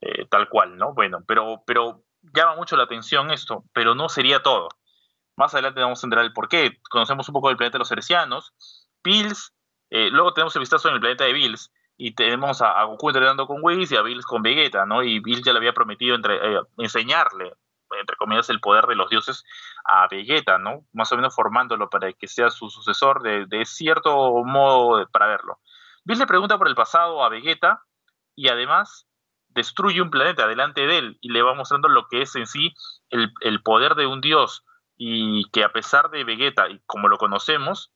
[0.00, 0.94] eh, tal cual, ¿no?
[0.94, 4.70] Bueno, pero, pero llama mucho la atención esto, pero no sería todo.
[5.36, 6.80] Más adelante vamos a entender el por qué.
[6.88, 8.54] Conocemos un poco del planeta de los heresianos.
[9.04, 9.52] Bills,
[9.90, 13.46] eh, luego tenemos el vistazo en el planeta de Bills, y tenemos a, Goku entrenando
[13.46, 15.02] con Whis y a Bills con Vegeta, ¿no?
[15.02, 16.40] Y Bills ya le había prometido entre,
[16.78, 17.52] enseñarle
[18.00, 19.44] entre comillas, el poder de los dioses
[19.84, 20.84] a Vegeta, ¿no?
[20.92, 25.58] Más o menos formándolo para que sea su sucesor de, cierto modo para verlo.
[26.04, 27.82] Bill le pregunta por el pasado a Vegeta
[28.34, 29.06] y además
[29.48, 32.74] destruye un planeta delante de él y le va mostrando lo que es en sí
[33.10, 34.64] el, poder de un dios
[34.96, 37.92] y que a pesar de Vegeta y como lo conocemos,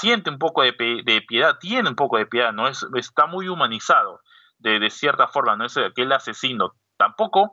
[0.00, 2.68] siente un poco de, piedad, tiene un poco de piedad, ¿no?
[2.68, 4.20] Es, está muy humanizado
[4.58, 6.74] de, de cierta forma, no es aquel asesino.
[6.96, 7.52] Tampoco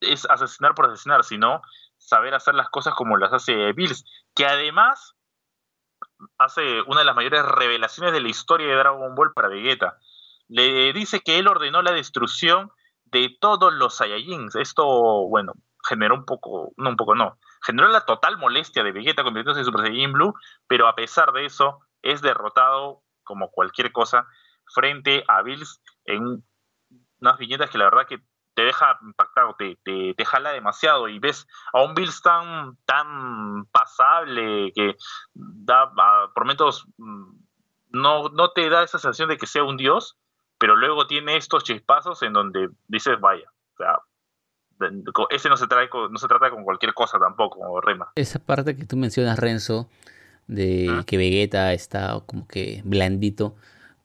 [0.00, 1.62] es asesinar por asesinar, sino
[1.96, 5.14] saber hacer las cosas como las hace Bills, que además
[6.38, 9.98] hace una de las mayores revelaciones de la historia de Dragon Ball para Vegeta.
[10.48, 12.70] Le dice que él ordenó la destrucción
[13.04, 14.54] de todos los Saiyajins.
[14.56, 14.84] Esto,
[15.28, 15.52] bueno,
[15.86, 19.66] generó un poco, no un poco, no, generó la total molestia de Vegeta convirtiéndose en
[19.66, 20.34] Super Saiyajin Blue,
[20.66, 24.26] pero a pesar de eso es derrotado como cualquier cosa
[24.74, 26.44] frente a Bills en
[27.20, 28.22] unas viñetas que la verdad que
[28.58, 34.72] te deja impactado, te, te, jala demasiado y ves a un Bills tan, tan pasable
[34.74, 34.96] que
[35.32, 35.92] da
[36.34, 37.36] por momentos mm,
[37.90, 40.18] no, no te da esa sensación de que sea un dios,
[40.58, 44.00] pero luego tiene estos chispazos en donde dices, vaya, o sea,
[45.30, 48.10] ese no se, trae, no se trata con cualquier cosa tampoco, Rema.
[48.16, 49.88] Esa parte que tú mencionas, Renzo,
[50.48, 53.54] de que Vegeta está como que blandito,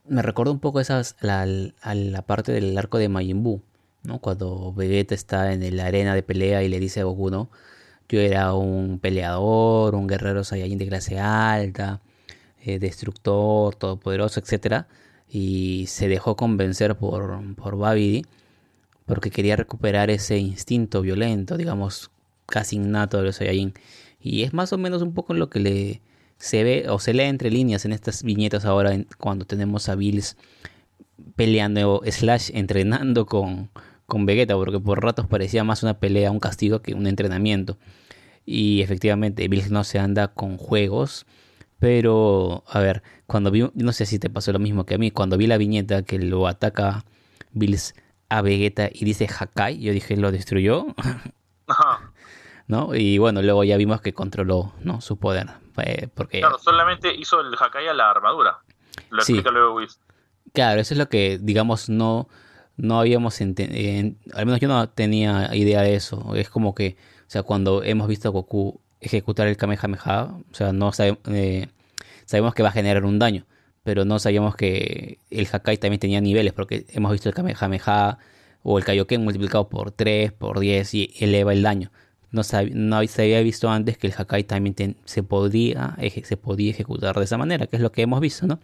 [0.06, 3.64] me recuerda un poco esas, la, a la parte del arco de Majin Buu
[4.04, 4.20] ¿no?
[4.20, 7.50] Cuando Vegeta está en la arena de pelea y le dice a Goku, ¿no?
[8.10, 12.02] Yo era un peleador, un guerrero Saiyajin de clase alta,
[12.62, 14.86] eh, destructor, todopoderoso, etc.
[15.30, 18.26] Y se dejó convencer por, por Babidi
[19.06, 22.12] porque quería recuperar ese instinto violento, digamos,
[22.46, 23.74] casi innato de los Saiyajin.
[24.22, 26.02] Y es más o menos un poco lo que le
[26.38, 30.36] se ve o se lee entre líneas en estas viñetas ahora cuando tenemos a Bills
[31.36, 33.70] peleando slash entrenando con,
[34.14, 37.80] con Vegeta, porque por ratos parecía más una pelea, un castigo que un entrenamiento.
[38.46, 41.26] Y efectivamente, Bills no se anda con juegos.
[41.80, 45.10] Pero, a ver, cuando vi, no sé si te pasó lo mismo que a mí,
[45.10, 47.06] cuando vi la viñeta que lo ataca
[47.54, 47.96] Bills
[48.30, 50.86] a Vegeta y dice Hakai, yo dije, ¿lo destruyó?
[52.68, 52.94] ¿No?
[52.94, 55.02] Y bueno, luego ya vimos que controló ¿no?
[55.02, 55.48] su poder.
[56.14, 56.40] porque...
[56.40, 58.60] Claro, solamente hizo el Hakai a la armadura.
[59.10, 59.80] Lo explica luego
[60.54, 62.30] Claro, eso es lo que, digamos, no,
[62.78, 66.36] no habíamos entendido, al menos yo no tenía idea de eso.
[66.36, 66.96] Es como que,
[67.28, 70.92] o sea, cuando hemos visto a Goku ejecutar el Kamehameha, o sea, no
[71.28, 71.68] eh,
[72.26, 73.46] sabemos que va a generar un daño,
[73.84, 78.18] pero no sabíamos que el Hakai también tenía niveles, porque hemos visto el Kamehameha
[78.64, 81.92] o el Kaioken multiplicado por 3, por 10 y eleva el daño.
[82.32, 82.42] No,
[82.74, 87.26] no se había visto antes que el Hakai también se, podía, se podía ejecutar de
[87.26, 88.60] esa manera, que es lo que hemos visto, ¿no?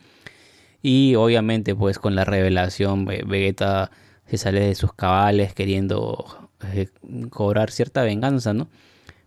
[0.81, 3.91] Y obviamente pues con la revelación Vegeta
[4.25, 6.87] se sale de sus cabales queriendo eh,
[7.29, 8.69] cobrar cierta venganza, ¿no?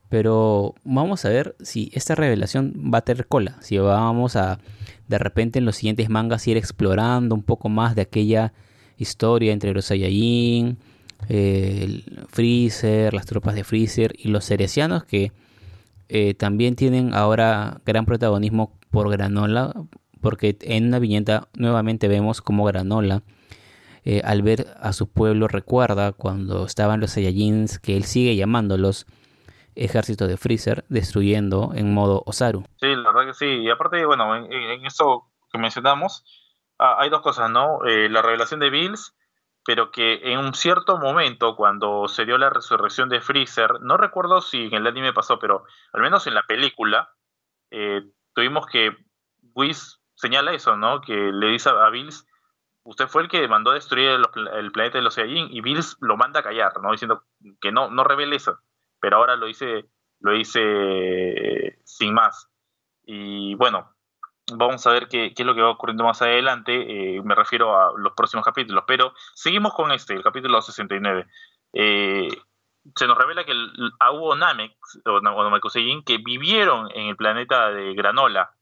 [0.09, 4.59] Pero vamos a ver si esta revelación va a tener cola, si vamos a
[5.09, 8.53] de repente en los siguientes mangas ir explorando un poco más de aquella
[8.99, 10.79] historia entre los Saiyajin,
[11.29, 15.33] el Freezer, las tropas de Freezer y los Ceresianos que
[16.09, 19.73] eh, también tienen ahora gran protagonismo por Granola
[20.23, 23.23] porque en una viñeta nuevamente vemos como Granola
[24.05, 29.07] eh, al ver a su pueblo recuerda cuando estaban los Saiyajins que él sigue llamándolos
[29.75, 32.65] ejército de Freezer destruyendo en modo Osaru.
[32.77, 33.47] Sí, la verdad que sí.
[33.47, 36.25] Y aparte, bueno, en, en eso que mencionamos,
[36.79, 37.85] ah, hay dos cosas, ¿no?
[37.85, 39.15] Eh, la revelación de Bills,
[39.65, 44.41] pero que en un cierto momento, cuando se dio la resurrección de Freezer, no recuerdo
[44.41, 47.13] si en el anime pasó, pero al menos en la película,
[47.71, 48.03] eh,
[48.35, 48.97] tuvimos que
[49.55, 51.01] Whis señala eso, ¿no?
[51.01, 52.29] Que le dice a Bills,
[52.85, 54.21] usted fue el que mandó a destruir
[54.55, 56.93] el, planeta de los Saiyajin y Bills lo manda a callar, ¿no?
[56.93, 57.25] Diciendo
[57.61, 58.61] que no, no revele eso,
[59.01, 59.87] pero ahora lo dice,
[60.21, 62.49] lo dice sin más.
[63.05, 63.93] Y bueno,
[64.53, 67.17] vamos a ver qué, es lo que va ocurriendo más adelante.
[67.17, 68.85] Eh, me refiero a los próximos capítulos.
[68.87, 71.27] Pero seguimos con este, el capítulo 69.
[71.73, 72.29] Eh,
[72.95, 73.55] se nos revela que
[74.13, 78.55] hubo Namek o Namekusei que vivieron en el planeta de Granola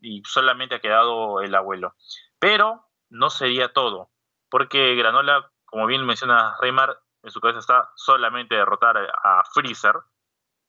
[0.00, 1.94] y solamente ha quedado el abuelo.
[2.38, 4.10] Pero no sería todo,
[4.50, 9.94] porque Granola, como bien menciona Reymar, en su cabeza está solamente derrotar a Freezer,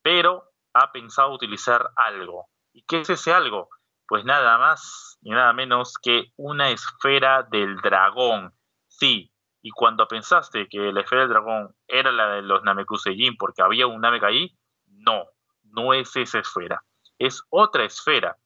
[0.01, 2.47] pero ha pensado utilizar algo.
[2.71, 3.69] ¿Y qué es ese algo?
[4.07, 8.53] Pues nada más y nada menos que una esfera del dragón.
[8.87, 13.61] Sí, y cuando pensaste que la esfera del dragón era la de los Namekusei porque
[13.61, 15.25] había un Namek ahí, no,
[15.63, 16.83] no es esa esfera.
[17.17, 18.37] Es otra esfera.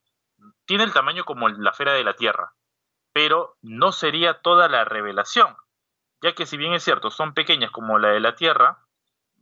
[0.64, 2.54] Tiene el tamaño como la esfera de la Tierra,
[3.12, 5.56] pero no sería toda la revelación,
[6.22, 8.78] ya que si bien es cierto, son pequeñas como la de la Tierra,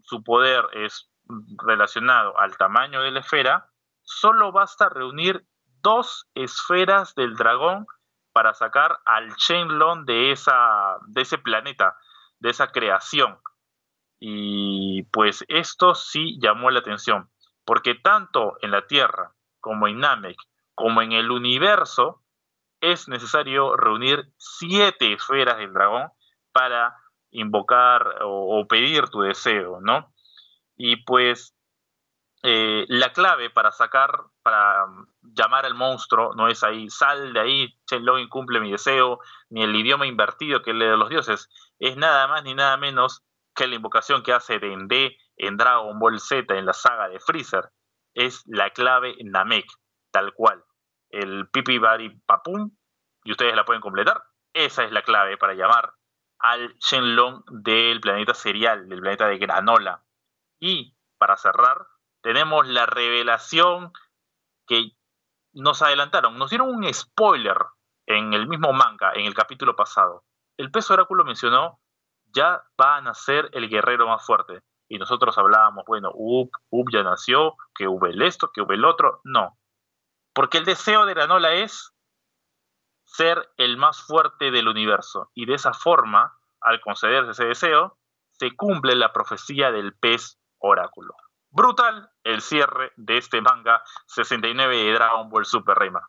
[0.02, 1.10] su poder es
[1.58, 3.70] relacionado al tamaño de la esfera,
[4.02, 5.46] solo basta reunir
[5.82, 7.86] dos esferas del dragón
[8.32, 11.96] para sacar al Shenlong de, esa, de ese planeta,
[12.38, 13.38] de esa creación.
[14.20, 17.30] Y pues esto sí llamó la atención,
[17.64, 20.36] porque tanto en la Tierra como en Namek,
[20.78, 22.22] como en el universo,
[22.80, 26.08] es necesario reunir siete esferas del dragón
[26.52, 26.94] para
[27.32, 30.14] invocar o, pedir tu deseo, ¿no?
[30.76, 31.56] Y pues
[32.44, 34.86] eh, la clave para sacar, para
[35.20, 39.18] llamar al monstruo, no es ahí, sal de ahí, Shenlong incumple mi deseo,
[39.50, 41.48] ni el idioma invertido que lee de los dioses,
[41.80, 43.24] es nada más ni nada menos
[43.56, 47.72] que la invocación que hace Dende en Dragon Ball Z en la saga de Freezer.
[48.14, 49.66] Es la clave Namek,
[50.12, 50.64] tal cual.
[51.10, 52.70] El pipi bari papum,
[53.24, 54.22] y ustedes la pueden completar.
[54.52, 55.94] Esa es la clave para llamar
[56.38, 60.04] al Shenlong del planeta serial, del planeta de granola.
[60.60, 61.86] Y para cerrar,
[62.22, 63.92] tenemos la revelación
[64.66, 64.92] que
[65.52, 67.56] nos adelantaron, nos dieron un spoiler
[68.06, 70.24] en el mismo manga, en el capítulo pasado.
[70.56, 71.80] El peso oráculo mencionó,
[72.34, 74.60] ya va a nacer el guerrero más fuerte.
[74.88, 78.84] Y nosotros hablábamos, bueno, Up, Up ya nació, que hubo el esto, que hubo el
[78.84, 79.20] otro.
[79.24, 79.58] No.
[80.38, 81.90] Porque el deseo de Granola es
[83.02, 85.32] ser el más fuerte del universo.
[85.34, 87.98] Y de esa forma, al concederse ese deseo,
[88.30, 91.12] se cumple la profecía del pez oráculo.
[91.50, 96.04] Brutal el cierre de este manga 69 de Dragon Ball Super Rayman.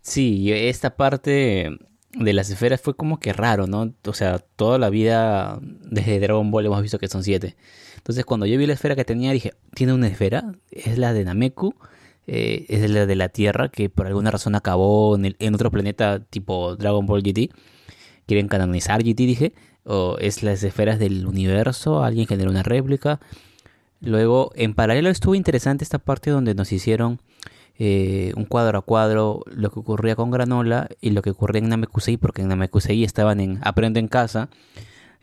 [0.00, 1.78] Sí, esta parte
[2.10, 3.94] de las esferas fue como que raro, ¿no?
[4.08, 7.56] O sea, toda la vida desde Dragon Ball hemos visto que son siete.
[7.94, 10.42] Entonces, cuando yo vi la esfera que tenía, dije, ¿tiene una esfera?
[10.72, 11.76] Es la de Nameku
[12.26, 16.76] eh, es la de la Tierra, que por alguna razón acabó en, otro planeta tipo
[16.76, 17.50] Dragon Ball GT.
[18.26, 19.52] Quieren canonizar GT, dije.
[19.84, 23.20] O es las esferas del universo, alguien generó una réplica.
[24.00, 27.20] Luego, en paralelo estuvo interesante esta parte donde nos hicieron
[27.78, 31.68] eh, un cuadro a cuadro lo que ocurría con Granola y lo que ocurría en
[31.68, 34.48] Namekusei, porque en Namekusei estaban en Aprende en Casa,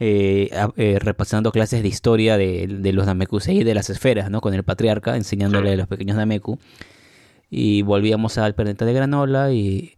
[0.05, 4.41] eh, repasando clases de historia de, de los Namekusei de las esferas, ¿no?
[4.41, 6.59] Con el patriarca, enseñándole a los pequeños Nameku
[7.49, 9.93] y volvíamos al planeta de Granola y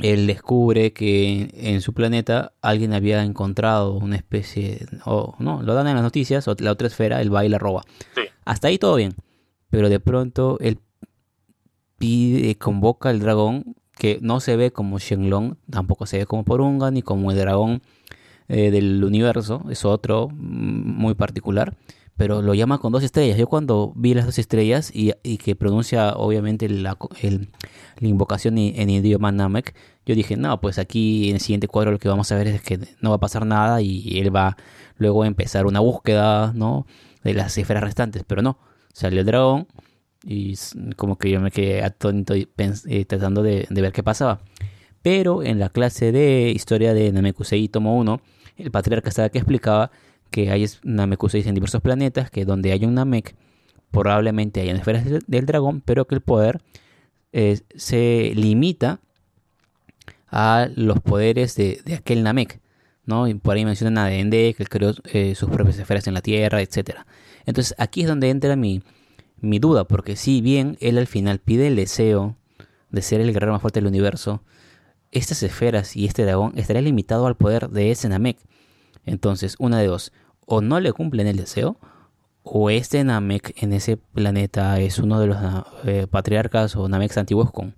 [0.00, 5.88] él descubre que en su planeta alguien había encontrado una especie, o no, lo dan
[5.88, 7.82] en las noticias, o la otra esfera, él va y la roba.
[8.44, 9.14] Hasta ahí todo bien,
[9.70, 10.78] pero de pronto él
[11.98, 16.90] pide, convoca al dragón que no se ve como Shenlong, tampoco se ve como Porunga,
[16.90, 17.82] ni como el dragón
[18.48, 21.76] eh, del universo, es otro mm, muy particular
[22.16, 23.36] pero lo llama con dos estrellas.
[23.36, 26.96] Yo cuando vi las dos estrellas y, que pronuncia obviamente la,
[28.00, 29.74] invocación en, idioma Namek,
[30.06, 32.62] yo dije, no, pues aquí en el siguiente cuadro lo que vamos a ver es
[32.62, 34.56] que no va a pasar nada y él va
[34.96, 36.86] luego a empezar una búsqueda, ¿no?
[37.24, 38.58] De las esferas restantes, pero no,
[38.92, 39.66] salió el dragón
[40.22, 40.54] y
[40.96, 44.40] como que yo me quedé atónito eh, tratando de, ver qué pasaba.
[45.04, 48.22] Pero en la clase de historia de Namekusei tomo 1,
[48.56, 49.90] el patriarca que explicaba
[50.30, 53.34] que hay Namekuseis en diversos planetas, que donde hay un Namek,
[53.90, 56.62] probablemente hayan esferas del, dragón, pero que el poder
[57.34, 59.00] eh, se limita
[60.28, 62.60] a los poderes de, aquel Namek.
[63.04, 63.28] ¿no?
[63.28, 66.62] Y por ahí mencionan a Dende, que creó eh, sus propias esferas en la Tierra,
[66.62, 67.00] etc.
[67.44, 68.80] Entonces aquí es donde entra mi,
[69.38, 72.36] mi duda, porque si bien él al final pide el deseo
[72.88, 74.40] de ser el guerrero más fuerte del universo,
[75.14, 78.38] estas esferas y este dragón estaría limitado al poder de ese Namek.
[79.06, 80.12] Entonces, una de dos,
[80.46, 81.78] o no le cumplen el deseo,
[82.42, 85.38] o este Namek en ese planeta es uno de los
[85.84, 87.74] eh, patriarcas o Nameks antiguos con,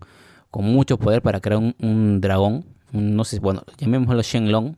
[0.50, 4.74] con mucho poder para crear un, dragón, no sé, bueno, llamémoslo Shenlong,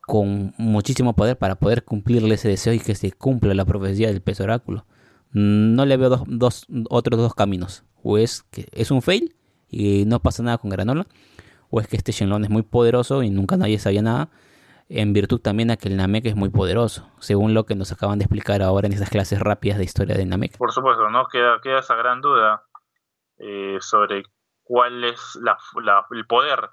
[0.00, 4.22] con muchísimo poder para poder cumplirle ese deseo y que se cumpla la profecía del
[4.22, 4.86] pez oráculo.
[5.32, 7.84] no le veo dos, dos, otros dos caminos.
[8.02, 9.36] O es que es un fail
[9.70, 11.06] y no pasa nada con Granola,
[11.70, 14.28] o es que este Shenlong es muy poderoso y nunca nadie sabía nada,
[14.88, 18.18] en virtud también a que el Namek es muy poderoso, según lo que nos acaban
[18.18, 20.58] de explicar ahora en esas clases rápidas de historia del Namek.
[20.58, 21.26] Por supuesto, ¿no?
[21.28, 22.64] Queda, queda esa gran duda
[23.38, 24.24] eh, sobre
[24.64, 25.38] cuál es
[26.10, 26.70] el poder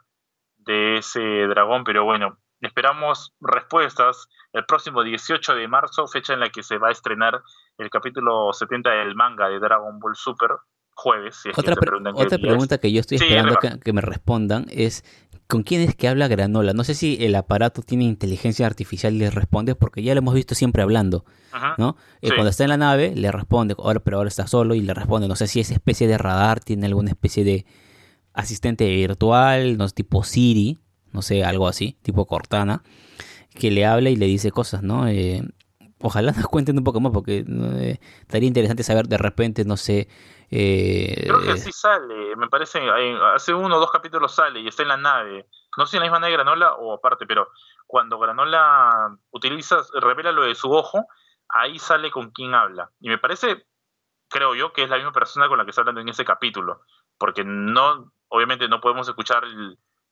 [0.57, 6.49] de ese dragón, pero bueno, esperamos respuestas el próximo 18 de marzo, fecha en la
[6.49, 7.41] que se va a estrenar
[7.77, 10.51] el capítulo 70 del manga de Dragon Ball Super,
[10.97, 11.43] jueves.
[11.55, 11.75] otra,
[12.15, 15.05] otra pregunta que yo estoy esperando que, me respondan es,
[15.45, 16.73] ¿con quién es que habla Granola?
[16.73, 20.33] No sé si el aparato tiene inteligencia artificial y le responde, porque ya lo hemos
[20.33, 21.23] visto siempre hablando,
[21.77, 21.97] ¿no?
[22.21, 24.93] Eh, cuando está en la nave, le responde, ahora, pero ahora está solo y le
[24.93, 25.27] responde.
[25.27, 27.65] No sé si es especie de radar, tiene alguna especie de
[28.33, 30.79] asistente virtual, no sé, tipo Siri,
[31.13, 32.81] no sé, algo así, tipo Cortana,
[33.53, 35.07] que le habla y le dice cosas, ¿no?
[35.07, 35.43] Eh,
[36.01, 40.07] ojalá nos cuenten un poco más porque eh, estaría interesante saber de repente, no sé.
[40.49, 42.81] Eh, Creo que sí sale, me parece,
[43.33, 45.47] hace uno o dos capítulos sale y está en la nave.
[45.77, 47.49] No sé si en la misma nave de Granola o aparte, pero
[47.85, 51.05] cuando Granola utiliza, revela lo de su ojo,
[51.49, 52.91] ahí sale con quién habla.
[52.99, 53.65] Y me parece,
[54.29, 56.81] creo yo, que es la misma persona con la que está hablando en ese capítulo.
[57.17, 59.43] Porque no, obviamente no podemos escuchar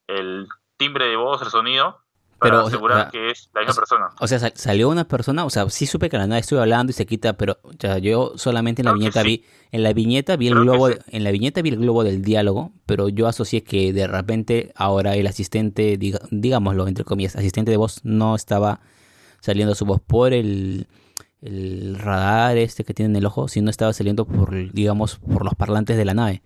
[0.07, 2.04] el timbre de voz, el sonido,
[2.39, 4.09] para pero, asegurar que es la misma persona.
[4.19, 6.93] O sea, salió una persona, o sea, sí supe que la nada estuve hablando y
[6.93, 10.55] se quita, pero ya yo solamente en la viñeta vi, en la viñeta vi el
[10.55, 14.73] globo, en la viñeta vi el globo del diálogo, pero yo asocié que de repente
[14.75, 18.81] ahora el asistente, digámoslo entre comillas, asistente de voz no estaba
[19.39, 20.87] saliendo su voz por el,
[21.41, 25.55] el radar este que tiene en el ojo, sino estaba saliendo por, digamos, por los
[25.55, 26.41] parlantes de la nave.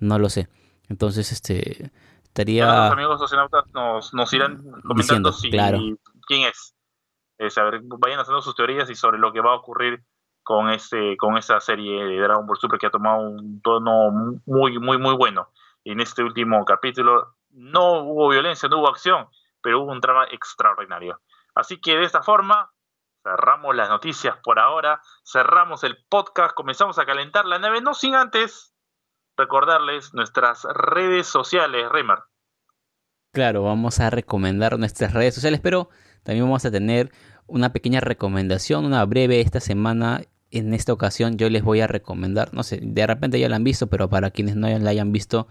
[0.00, 0.48] No lo sé.
[0.88, 1.92] Entonces, este,
[2.34, 2.66] Estaría...
[2.66, 6.74] los amigos socionautas nos, nos irán comentando si, quién es.
[7.38, 10.02] vayan haciendo sus teorías y sobre lo que va a ocurrir
[10.42, 14.10] con este con esa serie de Dragon Ball Super que ha tomado un tono
[14.46, 15.52] muy muy muy bueno.
[15.84, 19.28] En este último capítulo no hubo violencia, no hubo acción,
[19.62, 21.20] pero hubo un drama extraordinario.
[21.54, 22.72] Así que de esta forma
[23.22, 28.16] cerramos las noticias por ahora, cerramos el podcast, comenzamos a calentar la nave, no sin
[28.16, 28.73] antes
[29.36, 32.18] recordarles nuestras redes sociales, Reimer.
[33.32, 35.88] Claro, vamos a recomendar nuestras redes sociales, pero
[36.22, 37.10] también vamos a tener
[37.46, 40.22] una pequeña recomendación, una breve esta semana.
[40.50, 43.64] En esta ocasión yo les voy a recomendar, no sé, de repente ya la han
[43.64, 45.48] visto, pero para quienes no la hayan visto,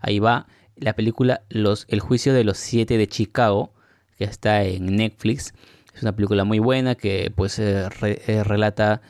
[0.00, 3.72] ahí va la película Los, El juicio de los siete de Chicago,
[4.18, 5.54] que está en Netflix.
[5.94, 9.02] Es una película muy buena que pues eh, eh, relata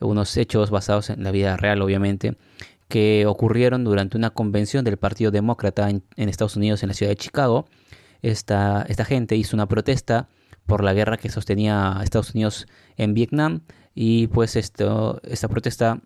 [0.00, 2.36] unos hechos basados en la vida real, obviamente,
[2.88, 7.16] que ocurrieron durante una convención del Partido Demócrata en, Estados Unidos, en la ciudad de
[7.16, 7.66] Chicago.
[8.22, 10.28] Esta, esta gente hizo una protesta
[10.66, 12.66] por la guerra que sostenía Estados Unidos
[12.96, 13.62] en Vietnam
[13.94, 16.00] y pues esto, esta protesta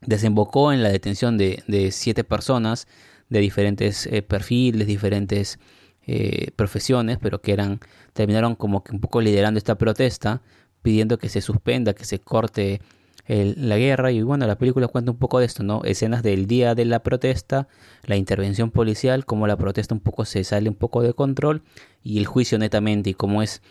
[0.00, 2.88] desembocó en la detención de, siete personas
[3.28, 5.58] de diferentes eh, perfiles, diferentes
[6.06, 7.80] eh, profesiones, pero que eran
[8.12, 10.42] terminaron como que un poco liderando esta protesta,
[10.82, 12.80] pidiendo que se suspenda, que se corte
[13.26, 15.82] la guerra y bueno, la película cuenta un poco de esto, ¿no?
[15.84, 17.68] Escenas del día de la protesta,
[18.04, 21.62] la intervención policial, cómo la protesta un poco se sale un poco de control
[22.02, 23.62] y el juicio netamente y cómo es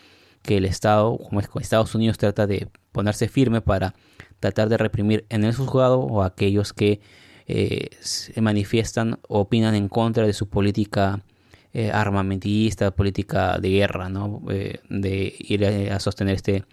[0.42, 3.94] que el Estado, como es Estados Unidos trata de ponerse firme para
[4.40, 7.00] tratar de reprimir en el juzgado o aquellos que
[7.46, 11.22] eh, se manifiestan o opinan en contra de su política
[11.72, 14.42] eh, armamentista, política de guerra, ¿no?
[14.50, 16.64] Eh, de ir a sostener este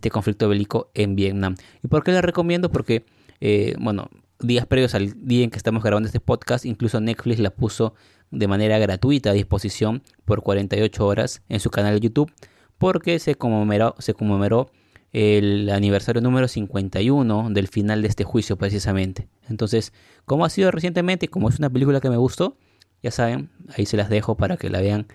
[0.00, 1.56] este conflicto bélico en Vietnam.
[1.82, 2.72] ¿Y por qué la recomiendo?
[2.72, 3.04] Porque,
[3.40, 4.08] eh, bueno,
[4.40, 7.94] días previos al día en que estamos grabando este podcast, incluso Netflix la puso
[8.30, 12.32] de manera gratuita a disposición por 48 horas en su canal de YouTube,
[12.78, 14.70] porque se conmemoró, se conmemoró
[15.12, 19.28] el aniversario número 51 del final de este juicio precisamente.
[19.50, 19.92] Entonces,
[20.24, 22.56] como ha sido recientemente, como es una película que me gustó,
[23.02, 25.06] ya saben, ahí se las dejo para que la vean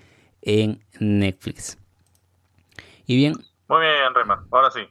[0.44, 1.80] en Netflix.
[3.08, 3.34] Y bien,
[3.68, 4.82] muy bien, Rema, ahora sí.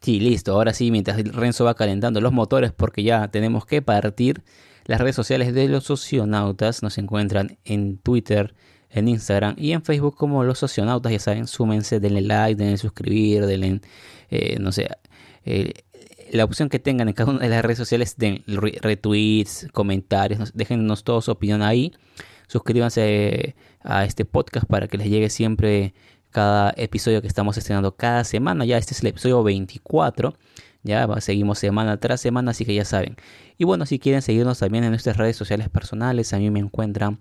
[0.00, 4.42] Sí, listo, ahora sí, mientras Renzo va calentando los motores porque ya tenemos que partir.
[4.84, 8.54] Las redes sociales de los socionautas nos encuentran en Twitter,
[8.90, 11.12] en Instagram y en Facebook como los socionautas.
[11.12, 13.80] Ya saben, súmense, denle like, denle suscribir, denle,
[14.28, 14.88] eh, no sé,
[15.44, 15.72] eh,
[16.32, 21.04] la opción que tengan en cada una de las redes sociales, den retweets, comentarios, déjennos
[21.04, 21.92] toda su opinión ahí.
[22.48, 25.94] Suscríbanse a este podcast para que les llegue siempre
[26.32, 28.64] cada episodio que estamos estrenando cada semana.
[28.64, 30.34] Ya este es el episodio 24.
[30.82, 33.16] Ya seguimos semana tras semana, así que ya saben.
[33.56, 37.20] Y bueno, si quieren seguirnos también en nuestras redes sociales personales, a mí me encuentran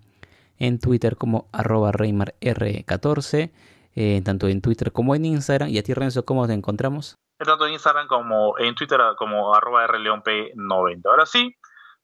[0.57, 3.51] en Twitter como arroba R14,
[3.95, 5.70] eh, tanto en Twitter como en Instagram.
[5.70, 7.18] Y a ti Renzo, ¿cómo te encontramos?
[7.45, 11.01] tanto en Instagram como en Twitter como arroba rleonp90.
[11.05, 11.55] Ahora sí,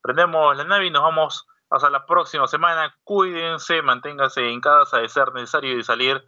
[0.02, 2.96] prendemos la nave y nos vamos hasta la próxima semana.
[3.04, 6.24] Cuídense, manténganse en casa de ser necesario y salir.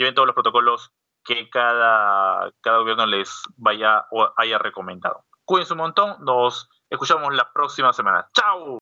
[0.00, 5.26] Lleven todos los protocolos que cada, cada gobierno les vaya o haya recomendado.
[5.44, 6.24] Cuídense un montón.
[6.24, 8.26] Nos escuchamos la próxima semana.
[8.32, 8.78] ¡Chao!